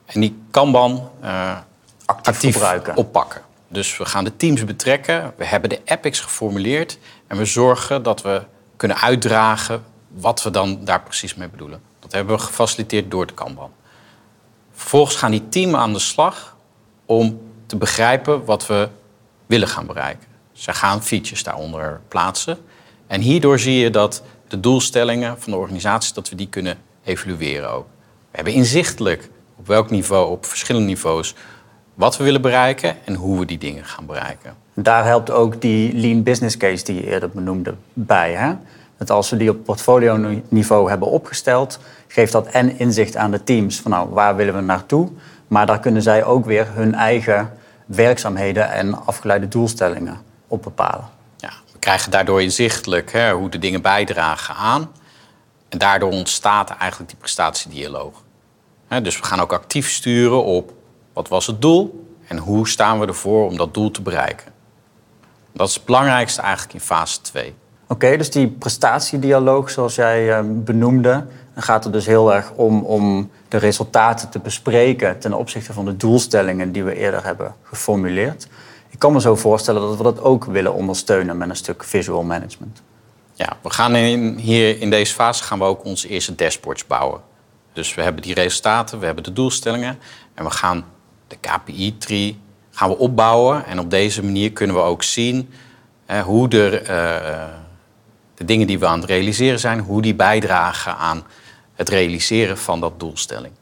en 0.07 0.21
die 0.21 0.43
Kanban 0.51 1.11
uh, 1.25 1.57
actief, 2.05 2.63
actief 2.63 2.95
oppakken. 2.95 3.41
Dus 3.69 3.97
we 3.97 4.05
gaan 4.05 4.25
de 4.25 4.37
teams 4.37 4.65
betrekken, 4.65 5.33
we 5.37 5.45
hebben 5.45 5.71
de 5.71 5.81
epics 5.85 6.21
geformuleerd 6.21 6.99
en 7.27 7.37
we 7.37 7.45
zorgen 7.45 8.03
dat 8.03 8.23
we 8.23 8.43
kunnen 8.77 8.97
uitdragen 8.97 9.85
wat 10.09 10.43
we 10.43 10.51
dan 10.51 10.85
daar 10.85 11.03
precies 11.03 11.35
mee 11.35 11.49
bedoelen. 11.49 11.83
Dat 12.01 12.13
hebben 12.13 12.37
we 12.37 12.43
gefaciliteerd 12.43 13.11
door 13.11 13.27
de 13.27 13.35
Kanban. 13.35 13.71
Vervolgens 14.73 15.17
gaan 15.17 15.31
die 15.31 15.49
teams 15.49 15.75
aan 15.75 15.93
de 15.93 15.99
slag 15.99 16.57
om 17.07 17.41
te 17.67 17.77
begrijpen 17.77 18.45
wat 18.45 18.67
we 18.67 18.89
willen 19.53 19.69
gaan 19.69 19.87
bereiken. 19.87 20.29
Zij 20.53 20.75
gaan 20.75 21.03
features 21.03 21.43
daaronder 21.43 22.01
plaatsen. 22.09 22.59
En 23.07 23.21
hierdoor 23.21 23.59
zie 23.59 23.79
je 23.79 23.91
dat 23.91 24.23
de 24.49 24.61
doelstellingen 24.61 25.41
van 25.41 25.53
de 25.53 25.59
organisatie, 25.59 26.15
dat 26.15 26.29
we 26.29 26.37
die 26.37 26.49
kunnen 26.49 26.77
evalueren 27.05 27.71
ook. 27.71 27.87
We 28.31 28.37
hebben 28.37 28.53
inzichtelijk 28.53 29.29
op 29.57 29.67
welk 29.67 29.91
niveau, 29.91 30.31
op 30.31 30.47
verschillende 30.47 30.87
niveaus, 30.87 31.35
wat 31.95 32.17
we 32.17 32.25
willen 32.25 32.41
bereiken 32.43 32.97
en 33.05 33.15
hoe 33.15 33.39
we 33.39 33.45
die 33.45 33.59
dingen 33.59 33.85
gaan 33.85 34.07
bereiken. 34.07 34.55
Daar 34.75 35.05
helpt 35.05 35.31
ook 35.31 35.61
die 35.61 35.95
lean 35.95 36.23
business 36.23 36.57
case 36.57 36.85
die 36.85 36.95
je 36.95 37.07
eerder 37.07 37.31
benoemde 37.31 37.75
bij. 37.93 38.33
Hè? 38.33 38.55
Dat 38.97 39.11
als 39.11 39.31
we 39.31 39.37
die 39.37 39.51
op 39.51 39.65
portfolio-niveau 39.65 40.89
hebben 40.89 41.09
opgesteld, 41.09 41.79
geeft 42.09 42.33
dat 42.33 42.47
en 42.47 42.79
inzicht 42.79 43.17
aan 43.17 43.31
de 43.31 43.43
teams 43.45 43.81
van 43.81 43.91
nou, 43.91 44.09
waar 44.11 44.37
willen 44.37 44.55
we 44.55 44.61
naartoe. 44.61 45.09
Maar 45.49 45.67
daar 45.67 45.81
kunnen 45.81 46.03
zij 46.03 46.25
ook 46.25 46.45
weer 46.45 46.67
hun 46.71 46.95
eigen 46.95 47.53
werkzaamheden 47.95 48.71
en 48.71 49.07
afgeleide 49.07 49.49
doelstellingen 49.49 50.21
op 50.47 50.63
bepalen. 50.63 51.09
Ja, 51.37 51.53
we 51.73 51.79
krijgen 51.79 52.11
daardoor 52.11 52.43
inzichtelijk 52.43 53.13
hè, 53.13 53.33
hoe 53.33 53.49
de 53.49 53.59
dingen 53.59 53.83
bijdragen 53.83 54.55
aan. 54.55 54.91
En 55.69 55.79
daardoor 55.79 56.11
ontstaat 56.11 56.71
eigenlijk 56.71 57.11
die 57.11 57.19
prestatiedialoog. 57.19 58.23
dus 59.03 59.19
we 59.19 59.25
gaan 59.25 59.41
ook 59.41 59.53
actief 59.53 59.91
sturen 59.91 60.45
op 60.45 60.73
wat 61.13 61.29
was 61.29 61.47
het 61.47 61.63
doel 61.63 62.07
en 62.27 62.39
hoe 62.39 62.69
staan 62.69 63.01
we 63.01 63.07
ervoor 63.07 63.47
om 63.47 63.57
dat 63.57 63.75
doel 63.75 63.91
te 63.91 64.03
bereiken. 64.03 64.53
Dat 65.53 65.69
is 65.69 65.75
het 65.75 65.85
belangrijkste 65.85 66.41
eigenlijk 66.41 66.75
in 66.75 66.81
fase 66.81 67.21
2. 67.21 67.55
Oké, 67.89 68.17
dus 68.17 68.31
die 68.31 68.49
prestatiedialoog 68.49 69.71
zoals 69.71 69.95
jij 69.95 70.39
uh, 70.39 70.41
benoemde, 70.47 71.27
dan 71.55 71.63
gaat 71.63 71.85
het 71.85 71.93
dus 71.93 72.07
heel 72.07 72.35
erg 72.35 72.53
om, 72.53 72.83
om 72.83 73.31
de 73.53 73.59
resultaten 73.59 74.29
te 74.29 74.39
bespreken 74.39 75.19
ten 75.19 75.33
opzichte 75.33 75.73
van 75.73 75.85
de 75.85 75.97
doelstellingen 75.97 76.73
die 76.73 76.85
we 76.85 76.97
eerder 76.97 77.25
hebben 77.25 77.55
geformuleerd. 77.63 78.47
Ik 78.91 78.99
kan 78.99 79.13
me 79.13 79.21
zo 79.21 79.37
voorstellen 79.37 79.81
dat 79.81 79.97
we 79.97 80.03
dat 80.03 80.21
ook 80.21 80.45
willen 80.45 80.75
ondersteunen 80.75 81.37
met 81.37 81.49
een 81.49 81.57
stuk 81.57 81.85
visual 81.85 82.23
management. 82.23 82.83
Ja, 83.35 83.57
we 83.63 83.71
gaan 83.71 83.97
in, 83.97 84.37
hier 84.37 84.81
in 84.81 84.91
deze 84.91 85.15
fase 85.15 85.45
gaan 85.45 85.59
we 85.59 85.65
ook 85.65 85.85
onze 85.85 86.09
eerste 86.09 86.35
dashboards 86.35 86.87
bouwen. 86.87 87.21
Dus 87.73 87.95
we 87.95 88.03
hebben 88.03 88.23
die 88.23 88.35
resultaten, 88.35 88.99
we 88.99 89.07
hebben 89.07 89.25
de 89.25 89.33
doelstellingen 89.33 89.99
en 90.35 90.45
we 90.45 90.51
gaan 90.51 90.85
de 91.29 91.37
KPI-tree 91.41 92.41
gaan 92.71 92.89
we 92.89 92.99
opbouwen. 92.99 93.67
En 93.67 93.79
op 93.79 93.91
deze 93.91 94.25
manier 94.25 94.53
kunnen 94.53 94.77
we 94.77 94.83
ook 94.83 95.03
zien 95.03 95.51
hoe 96.25 96.49
de, 96.49 96.81
uh, 96.83 97.55
de 98.35 98.45
dingen 98.45 98.67
die 98.67 98.79
we 98.79 98.87
aan 98.87 99.01
het 99.01 99.09
realiseren 99.09 99.61
zijn, 99.61 99.81
hoe 99.81 100.03
die 100.03 100.15
bijdragen 100.15 100.97
aan 100.97 101.25
het 101.75 101.89
realiseren 101.89 102.59
van 102.59 102.81
dat 102.81 103.01
doelstelling. 103.01 103.53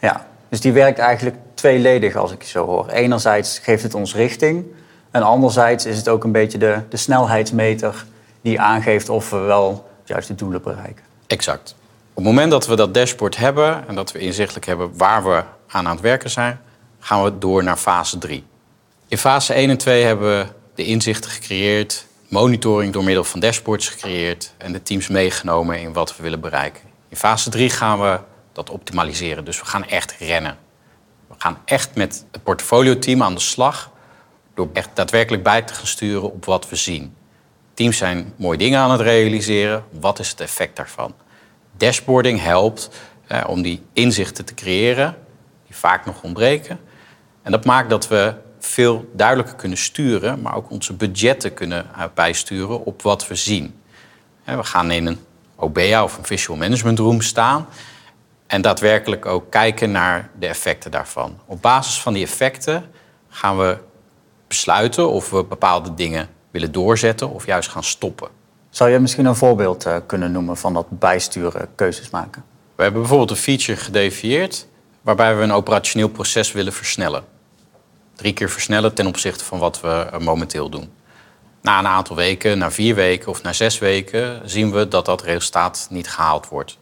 Ja, 0.00 0.26
dus 0.48 0.60
die 0.60 0.72
werkt 0.72 0.98
eigenlijk 0.98 1.36
tweeledig 1.54 2.16
als 2.16 2.32
ik 2.32 2.42
je 2.42 2.48
zo 2.48 2.66
hoor. 2.66 2.88
Enerzijds 2.88 3.58
geeft 3.58 3.82
het 3.82 3.94
ons 3.94 4.14
richting 4.14 4.64
en 5.10 5.22
anderzijds 5.22 5.86
is 5.86 5.96
het 5.96 6.08
ook 6.08 6.24
een 6.24 6.32
beetje 6.32 6.58
de, 6.58 6.80
de 6.88 6.96
snelheidsmeter 6.96 8.04
die 8.40 8.60
aangeeft 8.60 9.08
of 9.08 9.30
we 9.30 9.36
wel 9.36 9.90
juist 10.04 10.28
de 10.28 10.34
doelen 10.34 10.62
bereiken. 10.62 11.04
Exact. 11.26 11.74
Op 12.10 12.16
het 12.16 12.24
moment 12.24 12.50
dat 12.50 12.66
we 12.66 12.76
dat 12.76 12.94
dashboard 12.94 13.36
hebben 13.36 13.88
en 13.88 13.94
dat 13.94 14.12
we 14.12 14.18
inzichtelijk 14.18 14.66
hebben 14.66 14.96
waar 14.96 15.24
we 15.24 15.42
aan 15.66 15.86
aan 15.86 15.92
het 15.92 16.00
werken 16.00 16.30
zijn, 16.30 16.60
gaan 16.98 17.24
we 17.24 17.38
door 17.38 17.64
naar 17.64 17.76
fase 17.76 18.18
3. 18.18 18.44
In 19.08 19.18
fase 19.18 19.52
1 19.52 19.70
en 19.70 19.78
2 19.78 20.04
hebben 20.04 20.38
we 20.38 20.46
de 20.74 20.84
inzichten 20.84 21.30
gecreëerd, 21.30 22.06
monitoring 22.28 22.92
door 22.92 23.04
middel 23.04 23.24
van 23.24 23.40
dashboards 23.40 23.88
gecreëerd 23.88 24.52
en 24.58 24.72
de 24.72 24.82
teams 24.82 25.08
meegenomen 25.08 25.80
in 25.80 25.92
wat 25.92 26.16
we 26.16 26.22
willen 26.22 26.40
bereiken. 26.40 26.89
In 27.10 27.16
fase 27.16 27.50
3 27.50 27.70
gaan 27.70 28.00
we 28.00 28.20
dat 28.52 28.70
optimaliseren. 28.70 29.44
Dus 29.44 29.60
we 29.60 29.66
gaan 29.66 29.84
echt 29.84 30.16
rennen. 30.18 30.58
We 31.26 31.34
gaan 31.38 31.58
echt 31.64 31.94
met 31.94 32.24
het 32.32 32.42
portfolio-team 32.42 33.22
aan 33.22 33.34
de 33.34 33.40
slag 33.40 33.90
door 34.54 34.68
echt 34.72 34.88
daadwerkelijk 34.94 35.42
bij 35.42 35.62
te 35.62 35.74
gaan 35.74 35.86
sturen 35.86 36.32
op 36.32 36.44
wat 36.44 36.68
we 36.68 36.76
zien. 36.76 37.14
Teams 37.74 37.96
zijn 37.96 38.32
mooie 38.36 38.58
dingen 38.58 38.80
aan 38.80 38.90
het 38.90 39.00
realiseren. 39.00 39.84
Wat 39.90 40.18
is 40.18 40.30
het 40.30 40.40
effect 40.40 40.76
daarvan? 40.76 41.14
Dashboarding 41.76 42.42
helpt 42.42 42.90
eh, 43.26 43.44
om 43.46 43.62
die 43.62 43.82
inzichten 43.92 44.44
te 44.44 44.54
creëren, 44.54 45.16
die 45.66 45.76
vaak 45.76 46.06
nog 46.06 46.22
ontbreken. 46.22 46.80
En 47.42 47.50
dat 47.50 47.64
maakt 47.64 47.90
dat 47.90 48.08
we 48.08 48.34
veel 48.58 49.10
duidelijker 49.12 49.54
kunnen 49.54 49.78
sturen, 49.78 50.40
maar 50.40 50.54
ook 50.54 50.70
onze 50.70 50.92
budgetten 50.92 51.54
kunnen 51.54 51.86
eh, 51.94 52.04
bijsturen 52.14 52.84
op 52.84 53.02
wat 53.02 53.28
we 53.28 53.34
zien. 53.34 53.74
We 54.44 54.64
gaan 54.64 54.90
in 54.90 55.06
een 55.06 55.18
OBA 55.60 56.02
of 56.04 56.18
een 56.18 56.24
Visual 56.24 56.58
Management 56.58 56.98
Room 56.98 57.20
staan 57.20 57.66
en 58.46 58.62
daadwerkelijk 58.62 59.26
ook 59.26 59.50
kijken 59.50 59.90
naar 59.90 60.30
de 60.38 60.46
effecten 60.46 60.90
daarvan. 60.90 61.38
Op 61.46 61.62
basis 61.62 62.00
van 62.00 62.12
die 62.12 62.24
effecten 62.24 62.84
gaan 63.28 63.58
we 63.58 63.78
besluiten 64.48 65.10
of 65.10 65.30
we 65.30 65.44
bepaalde 65.44 65.94
dingen 65.94 66.28
willen 66.50 66.72
doorzetten 66.72 67.30
of 67.30 67.46
juist 67.46 67.68
gaan 67.68 67.84
stoppen. 67.84 68.28
Zou 68.70 68.90
je 68.90 68.98
misschien 68.98 69.24
een 69.24 69.34
voorbeeld 69.34 69.86
eh, 69.86 69.96
kunnen 70.06 70.32
noemen 70.32 70.56
van 70.56 70.74
dat 70.74 70.86
bijsturen, 70.88 71.68
keuzes 71.74 72.10
maken? 72.10 72.44
We 72.76 72.82
hebben 72.82 73.00
bijvoorbeeld 73.00 73.30
een 73.30 73.36
feature 73.36 73.78
gedefinieerd 73.78 74.66
waarbij 75.00 75.36
we 75.36 75.42
een 75.42 75.52
operationeel 75.52 76.08
proces 76.08 76.52
willen 76.52 76.72
versnellen. 76.72 77.24
Drie 78.14 78.32
keer 78.32 78.50
versnellen 78.50 78.94
ten 78.94 79.06
opzichte 79.06 79.44
van 79.44 79.58
wat 79.58 79.80
we 79.80 80.08
momenteel 80.18 80.68
doen. 80.68 80.90
Na 81.60 81.78
een 81.78 81.86
aantal 81.86 82.16
weken, 82.16 82.58
na 82.58 82.70
vier 82.70 82.94
weken 82.94 83.28
of 83.28 83.42
na 83.42 83.52
zes 83.52 83.78
weken 83.78 84.40
zien 84.44 84.72
we 84.72 84.88
dat 84.88 85.04
dat 85.04 85.22
resultaat 85.22 85.86
niet 85.90 86.08
gehaald 86.08 86.48
wordt. 86.48 86.78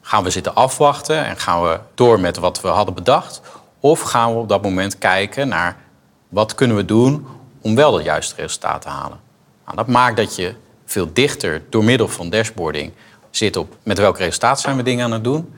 Gaan 0.00 0.24
we 0.24 0.30
zitten 0.30 0.54
afwachten 0.54 1.24
en 1.24 1.36
gaan 1.36 1.62
we 1.62 1.80
door 1.94 2.20
met 2.20 2.36
wat 2.36 2.60
we 2.60 2.68
hadden 2.68 2.94
bedacht? 2.94 3.40
Of 3.80 4.00
gaan 4.00 4.32
we 4.32 4.38
op 4.38 4.48
dat 4.48 4.62
moment 4.62 4.98
kijken 4.98 5.48
naar 5.48 5.76
wat 6.28 6.54
kunnen 6.54 6.76
we 6.76 6.84
doen 6.84 7.26
om 7.60 7.74
wel 7.74 7.94
het 7.94 8.04
juiste 8.04 8.34
resultaat 8.36 8.82
te 8.82 8.88
halen? 8.88 9.20
Nou, 9.64 9.76
dat 9.76 9.86
maakt 9.86 10.16
dat 10.16 10.36
je 10.36 10.54
veel 10.84 11.12
dichter 11.12 11.62
door 11.70 11.84
middel 11.84 12.08
van 12.08 12.30
dashboarding 12.30 12.92
zit 13.30 13.56
op 13.56 13.76
met 13.82 13.98
welk 13.98 14.18
resultaat 14.18 14.60
zijn 14.60 14.76
we 14.76 14.82
dingen 14.82 15.04
aan 15.04 15.12
het 15.12 15.24
doen. 15.24 15.54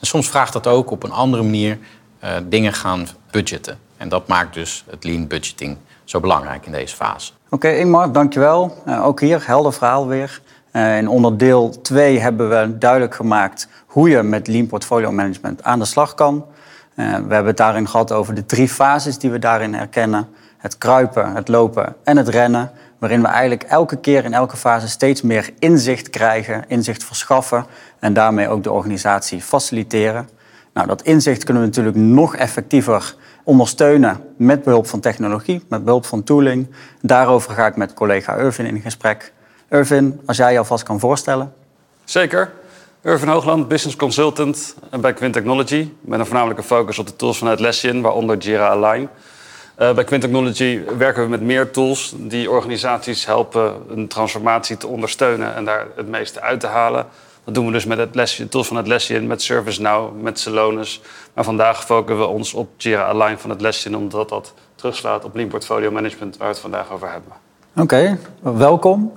En 0.00 0.06
soms 0.06 0.28
vraagt 0.28 0.52
dat 0.52 0.66
ook 0.66 0.90
op 0.90 1.02
een 1.02 1.12
andere 1.12 1.42
manier 1.42 1.78
uh, 2.24 2.36
dingen 2.44 2.72
gaan 2.72 3.08
budgetten. 3.30 3.78
En 3.96 4.08
dat 4.08 4.28
maakt 4.28 4.54
dus 4.54 4.84
het 4.90 5.04
lean 5.04 5.26
budgeting 5.26 5.76
zo 6.04 6.20
belangrijk 6.20 6.66
in 6.66 6.72
deze 6.72 6.96
fase. 6.96 7.32
Oké, 7.52 7.66
okay, 7.66 7.78
Ingmar, 7.78 8.12
dankjewel. 8.12 8.76
Uh, 8.86 9.06
ook 9.06 9.20
hier, 9.20 9.46
helder 9.46 9.72
verhaal 9.72 10.06
weer. 10.06 10.40
Uh, 10.72 10.96
in 10.96 11.08
onderdeel 11.08 11.80
2 11.80 12.18
hebben 12.18 12.48
we 12.48 12.78
duidelijk 12.78 13.14
gemaakt 13.14 13.68
hoe 13.86 14.08
je 14.08 14.22
met 14.22 14.48
lean 14.48 14.66
portfolio 14.66 15.12
management 15.12 15.62
aan 15.62 15.78
de 15.78 15.84
slag 15.84 16.14
kan. 16.14 16.34
Uh, 16.34 17.06
we 17.06 17.12
hebben 17.12 17.46
het 17.46 17.56
daarin 17.56 17.88
gehad 17.88 18.12
over 18.12 18.34
de 18.34 18.46
drie 18.46 18.68
fases 18.68 19.18
die 19.18 19.30
we 19.30 19.38
daarin 19.38 19.74
herkennen. 19.74 20.28
Het 20.56 20.78
kruipen, 20.78 21.34
het 21.34 21.48
lopen 21.48 21.96
en 22.04 22.16
het 22.16 22.28
rennen. 22.28 22.70
Waarin 22.98 23.22
we 23.22 23.28
eigenlijk 23.28 23.62
elke 23.62 23.96
keer 23.96 24.24
in 24.24 24.34
elke 24.34 24.56
fase 24.56 24.88
steeds 24.88 25.22
meer 25.22 25.50
inzicht 25.58 26.10
krijgen, 26.10 26.64
inzicht 26.68 27.04
verschaffen 27.04 27.66
en 27.98 28.12
daarmee 28.12 28.48
ook 28.48 28.62
de 28.62 28.72
organisatie 28.72 29.42
faciliteren. 29.42 30.28
Nou, 30.74 30.86
dat 30.86 31.02
inzicht 31.02 31.44
kunnen 31.44 31.62
we 31.62 31.68
natuurlijk 31.68 31.96
nog 31.96 32.36
effectiever 32.36 33.14
ondersteunen 33.50 34.20
met 34.36 34.62
behulp 34.62 34.86
van 34.86 35.00
technologie, 35.00 35.62
met 35.68 35.84
behulp 35.84 36.06
van 36.06 36.22
tooling. 36.22 36.70
Daarover 37.00 37.52
ga 37.52 37.66
ik 37.66 37.76
met 37.76 37.94
collega 37.94 38.36
Irvin 38.36 38.66
in 38.66 38.80
gesprek. 38.80 39.32
Irvin, 39.68 40.20
als 40.26 40.36
jij 40.36 40.52
je 40.52 40.58
alvast 40.58 40.82
kan 40.82 41.00
voorstellen. 41.00 41.52
Zeker. 42.04 42.52
Irvin 43.02 43.28
Hoogland, 43.28 43.68
business 43.68 43.96
consultant 43.96 44.74
bij 45.00 45.12
Quint 45.12 45.32
Technology. 45.32 45.92
Met 46.00 46.18
een 46.18 46.26
voornamelijke 46.26 46.62
focus 46.62 46.98
op 46.98 47.06
de 47.06 47.16
tools 47.16 47.38
van 47.38 47.48
Atlassian, 47.48 48.00
waaronder 48.00 48.36
Jira 48.36 48.68
Align. 48.68 49.08
Uh, 49.78 49.92
bij 49.92 50.04
Quint 50.04 50.22
Technology 50.22 50.80
werken 50.98 51.22
we 51.22 51.28
met 51.28 51.40
meer 51.40 51.70
tools 51.70 52.14
die 52.16 52.50
organisaties 52.50 53.26
helpen 53.26 53.74
een 53.88 54.08
transformatie 54.08 54.76
te 54.76 54.86
ondersteunen 54.86 55.54
en 55.54 55.64
daar 55.64 55.86
het 55.96 56.08
meeste 56.08 56.40
uit 56.40 56.60
te 56.60 56.66
halen. 56.66 57.06
Dat 57.50 57.58
doen 57.58 57.68
we 57.68 57.78
dus 57.78 57.84
met 57.84 57.98
het 57.98 58.50
tools 58.50 58.66
van 58.66 58.76
Atlassian, 58.76 59.26
met 59.26 59.42
ServiceNow, 59.42 60.20
met 60.20 60.38
Celonis. 60.38 61.00
Maar 61.34 61.44
vandaag 61.44 61.84
focussen 61.84 62.18
we 62.18 62.26
ons 62.26 62.54
op 62.54 62.68
Jira 62.76 63.04
Align 63.04 63.36
van 63.36 63.50
Atlassian, 63.50 63.94
omdat 63.94 64.28
dat 64.28 64.54
terugslaat 64.74 65.24
op 65.24 65.34
Lean 65.34 65.48
Portfolio 65.48 65.90
Management, 65.90 66.36
waar 66.36 66.46
we 66.46 66.52
het 66.52 66.62
vandaag 66.62 66.92
over 66.92 67.10
hebben. 67.10 67.32
Oké, 67.76 68.18
welkom. 68.40 69.12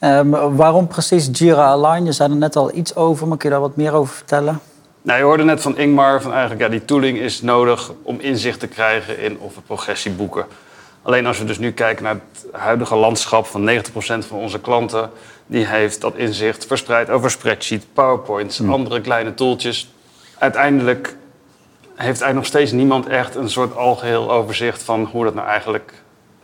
Um, 0.00 0.30
waarom 0.56 0.86
precies 0.86 1.28
Jira 1.32 1.64
Align? 1.64 2.04
Je 2.04 2.12
zei 2.12 2.30
er 2.30 2.36
net 2.36 2.56
al 2.56 2.74
iets 2.74 2.94
over, 2.94 3.28
maar 3.28 3.36
kun 3.36 3.48
je 3.48 3.54
daar 3.54 3.64
wat 3.64 3.76
meer 3.76 3.92
over 3.92 4.14
vertellen? 4.14 4.60
Nou, 5.02 5.18
je 5.18 5.24
hoorde 5.24 5.44
net 5.44 5.60
van 5.60 5.78
Ingmar 5.78 6.22
van 6.22 6.32
eigenlijk, 6.32 6.60
ja, 6.60 6.68
die 6.68 6.84
tooling 6.84 7.18
is 7.18 7.42
nodig 7.42 7.92
om 8.02 8.20
inzicht 8.20 8.60
te 8.60 8.66
krijgen 8.66 9.18
in 9.18 9.38
of 9.38 9.54
we 9.54 9.60
progressie 9.60 10.12
boeken. 10.12 10.46
Alleen 11.02 11.26
als 11.26 11.38
we 11.38 11.44
dus 11.44 11.58
nu 11.58 11.72
kijken 11.72 12.04
naar 12.04 12.18
het 12.32 12.46
huidige 12.52 12.96
landschap 12.96 13.46
van 13.46 13.70
90% 13.70 13.72
van 14.28 14.38
onze 14.38 14.60
klanten, 14.60 15.10
die 15.46 15.66
heeft 15.66 16.00
dat 16.00 16.16
inzicht 16.16 16.66
verspreid 16.66 17.10
over 17.10 17.30
spreadsheet, 17.30 17.86
PowerPoints, 17.92 18.58
hmm. 18.58 18.72
andere 18.72 19.00
kleine 19.00 19.34
tooltjes. 19.34 19.94
Uiteindelijk 20.38 21.16
heeft 21.96 22.20
eigenlijk 22.20 22.34
nog 22.34 22.46
steeds 22.46 22.72
niemand 22.72 23.06
echt 23.06 23.34
een 23.34 23.50
soort 23.50 23.76
algeheel 23.76 24.30
overzicht 24.30 24.82
van 24.82 25.04
hoe 25.04 25.24
dat 25.24 25.34
nou 25.34 25.48
eigenlijk, 25.48 25.92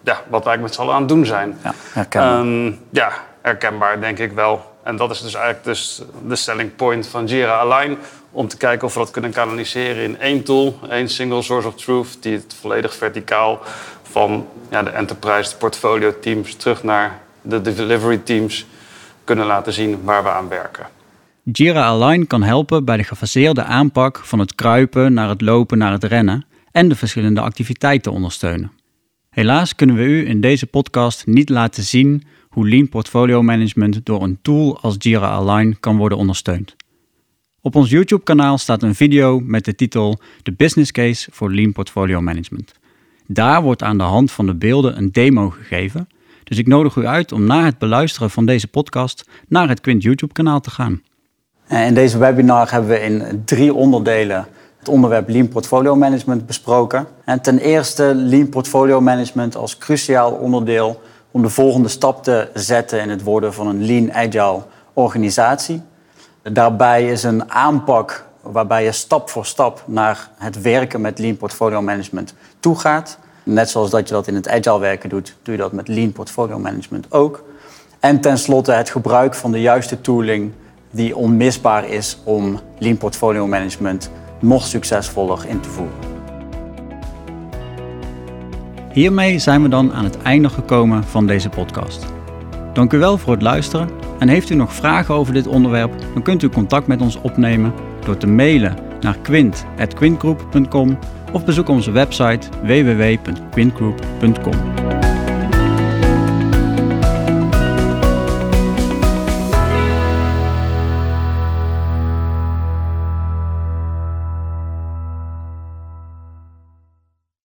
ja, 0.03 0.23
wat 0.29 0.45
wij 0.45 0.59
met 0.59 0.75
z'n 0.75 0.81
allen 0.81 0.95
aan 0.95 1.01
het 1.01 1.09
doen 1.09 1.27
zijn. 1.27 1.59
Ja, 1.63 1.75
herkenbaar. 1.93 2.41
Ehm, 2.41 2.73
ja, 2.91 3.13
herkenbaar 3.41 4.01
denk 4.01 4.19
ik 4.19 4.33
wel. 4.33 4.71
En 4.83 4.97
dat 4.97 5.11
is 5.11 5.21
dus 5.21 5.35
eigenlijk 5.35 5.65
dus 5.65 6.03
de 6.27 6.37
selling 6.37 6.77
point 6.77 7.07
van 7.07 7.27
Jira 7.27 7.59
Align. 7.59 7.99
Om 8.31 8.49
te 8.49 8.57
kijken 8.57 8.87
of 8.87 8.95
we 8.95 8.99
dat 8.99 9.11
kunnen 9.11 9.33
kanaliseren 9.33 10.03
in 10.03 10.21
één 10.21 10.43
tool, 10.43 10.79
één 10.91 11.09
single 11.09 11.43
source 11.43 11.69
of 11.69 11.75
truth, 11.75 12.23
die 12.23 12.35
het 12.35 12.57
volledig 12.61 12.95
verticaal 12.95 13.61
van 14.03 14.49
ja, 14.71 14.83
de 14.83 14.91
enterprise, 14.91 15.51
de 15.51 15.57
portfolio 15.57 16.19
teams, 16.21 16.55
terug 16.55 16.83
naar 16.83 17.21
de 17.43 17.61
delivery 17.61 18.19
teams 18.25 18.67
kunnen 19.25 19.47
laten 19.47 19.73
zien 19.73 20.03
waar 20.05 20.23
we 20.23 20.31
aan 20.31 20.49
werken. 20.49 20.87
Jira 21.43 21.85
Align 21.85 22.27
kan 22.27 22.43
helpen 22.43 22.85
bij 22.85 22.97
de 22.97 23.05
gefaseerde 23.05 23.63
aanpak 23.63 24.19
van 24.19 24.39
het 24.39 24.55
kruipen 24.55 25.13
naar 25.13 25.29
het 25.29 25.41
lopen 25.41 25.79
naar 25.79 25.93
het 25.93 26.05
rennen 26.05 26.47
en 26.73 26.89
de 26.89 26.95
verschillende 26.95 27.41
activiteiten 27.41 28.13
ondersteunen. 28.13 28.73
Helaas 29.31 29.75
kunnen 29.75 29.97
we 29.97 30.03
u 30.03 30.29
in 30.29 30.41
deze 30.41 30.67
podcast 30.67 31.27
niet 31.27 31.49
laten 31.49 31.83
zien 31.83 32.23
hoe 32.49 32.69
Lean 32.69 32.89
Portfolio 32.89 33.43
Management 33.43 34.07
door 34.07 34.23
een 34.23 34.39
tool 34.43 34.79
als 34.81 34.95
Jira 34.99 35.29
Align 35.29 35.77
kan 35.81 35.97
worden 35.97 36.19
ondersteund. 36.19 36.77
Op 37.61 37.75
ons 37.75 37.91
YouTube-kanaal 37.91 38.59
staat 38.59 38.83
een 38.83 38.95
video 38.95 39.41
met 39.41 39.65
de 39.65 39.75
titel 39.75 40.21
The 40.43 40.53
Business 40.53 40.93
Case 40.93 41.31
for 41.33 41.55
Lean 41.55 41.73
Portfolio 41.73 42.21
Management. 42.21 42.73
Daar 43.27 43.63
wordt 43.63 43.83
aan 43.83 43.99
de 43.99 44.05
hand 44.05 44.33
van 44.33 44.47
de 44.47 44.55
beelden 44.55 44.97
een 44.97 45.13
demo 45.13 45.51
gegeven, 45.51 46.09
dus 46.45 46.59
ik 46.59 46.67
nodig 46.67 46.97
u 46.97 47.07
uit 47.07 47.33
om 47.33 47.45
na 47.45 47.65
het 47.65 47.79
beluisteren 47.79 48.31
van 48.31 48.47
deze 48.47 48.69
podcast 48.69 49.25
naar 49.49 49.69
het 49.69 49.81
Quint 49.81 50.03
YouTube-kanaal 50.03 50.61
te 50.61 50.71
gaan. 50.71 51.03
In 51.69 51.95
deze 51.95 52.19
webinar 52.19 52.71
hebben 52.71 52.91
we 52.91 53.01
in 53.01 53.43
drie 53.45 53.75
onderdelen 53.75 54.47
het 54.79 54.89
onderwerp 54.89 55.29
Lean 55.29 55.49
Portfolio 55.49 55.97
Management 55.97 56.47
besproken. 56.47 57.07
En 57.25 57.41
ten 57.41 57.59
eerste 57.59 58.15
Lean 58.15 58.49
Portfolio 58.49 59.01
Management 59.01 59.57
als 59.57 59.79
cruciaal 59.79 60.33
onderdeel 60.33 61.01
om 61.31 61.43
de 61.43 61.49
volgende 61.49 61.89
stap 61.89 62.23
te 62.23 62.49
zetten 62.55 63.01
in 63.01 63.11
het 63.11 63.23
worden 63.23 63.55
van 63.55 63.67
een 63.67 63.87
Lean 63.87 64.13
Agile 64.13 64.63
organisatie. 64.93 65.83
Daarbij 66.43 67.11
is 67.11 67.23
een 67.23 67.51
aanpak 67.51 68.25
waarbij 68.41 68.85
je 68.85 68.93
stap 68.93 69.31
voor 69.31 69.47
stap 69.47 69.83
naar 69.87 70.29
het 70.39 70.61
werken 70.61 71.01
met 71.01 71.19
Lean 71.19 71.37
Portfolio 71.37 71.83
Management 71.83 72.35
toegaat. 72.61 73.19
Net 73.45 73.71
zoals 73.71 73.91
dat 73.91 74.09
je 74.09 74.15
dat 74.15 74.27
in 74.27 74.35
het 74.35 74.49
Agile 74.49 74.79
werken 74.79 75.09
doet, 75.09 75.37
doe 75.43 75.55
je 75.55 75.61
dat 75.61 75.73
met 75.73 75.89
Lean 75.89 76.13
Portfolio 76.13 76.59
Management 76.59 77.07
ook. 77.13 77.45
En 78.01 78.21
tenslotte 78.21 78.73
het 78.73 78.91
gebruik 78.91 79.35
van 79.35 79.53
de 79.53 79.61
juiste 79.61 80.01
tooling 80.01 80.53
die 80.91 81.17
onmisbaar 81.17 81.89
is 81.89 82.19
om 82.25 82.61
Lean 82.79 82.97
Portfolio 82.97 83.47
Management 83.47 84.11
nog 84.41 84.67
succesvoller 84.67 85.47
in 85.47 85.61
te 85.61 85.69
voeren. 85.69 86.11
Hiermee 88.93 89.39
zijn 89.39 89.63
we 89.63 89.69
dan 89.69 89.93
aan 89.93 90.05
het 90.05 90.23
einde 90.23 90.49
gekomen 90.49 91.05
van 91.05 91.27
deze 91.27 91.49
podcast. 91.49 92.05
Dank 92.73 92.93
u 92.93 92.99
wel 92.99 93.19
voor 93.19 93.33
het 93.33 93.43
luisteren 93.43 93.89
en 94.19 94.29
heeft 94.29 94.51
u 94.51 94.55
nog 94.55 94.75
vragen 94.75 95.15
over 95.15 95.35
dit 95.35 95.47
onderwerp, 95.47 95.93
dan 96.13 96.23
kunt 96.23 96.43
u 96.43 96.49
contact 96.49 96.87
met 96.87 97.01
ons 97.01 97.21
opnemen 97.21 97.73
door 98.05 98.17
te 98.17 98.27
mailen 98.27 98.77
naar 99.01 99.19
quint.quintgroup.com 99.19 100.99
of 101.33 101.45
bezoek 101.45 101.69
onze 101.69 101.93
website 101.93 102.49
www.quintgroup.com. 102.63 105.02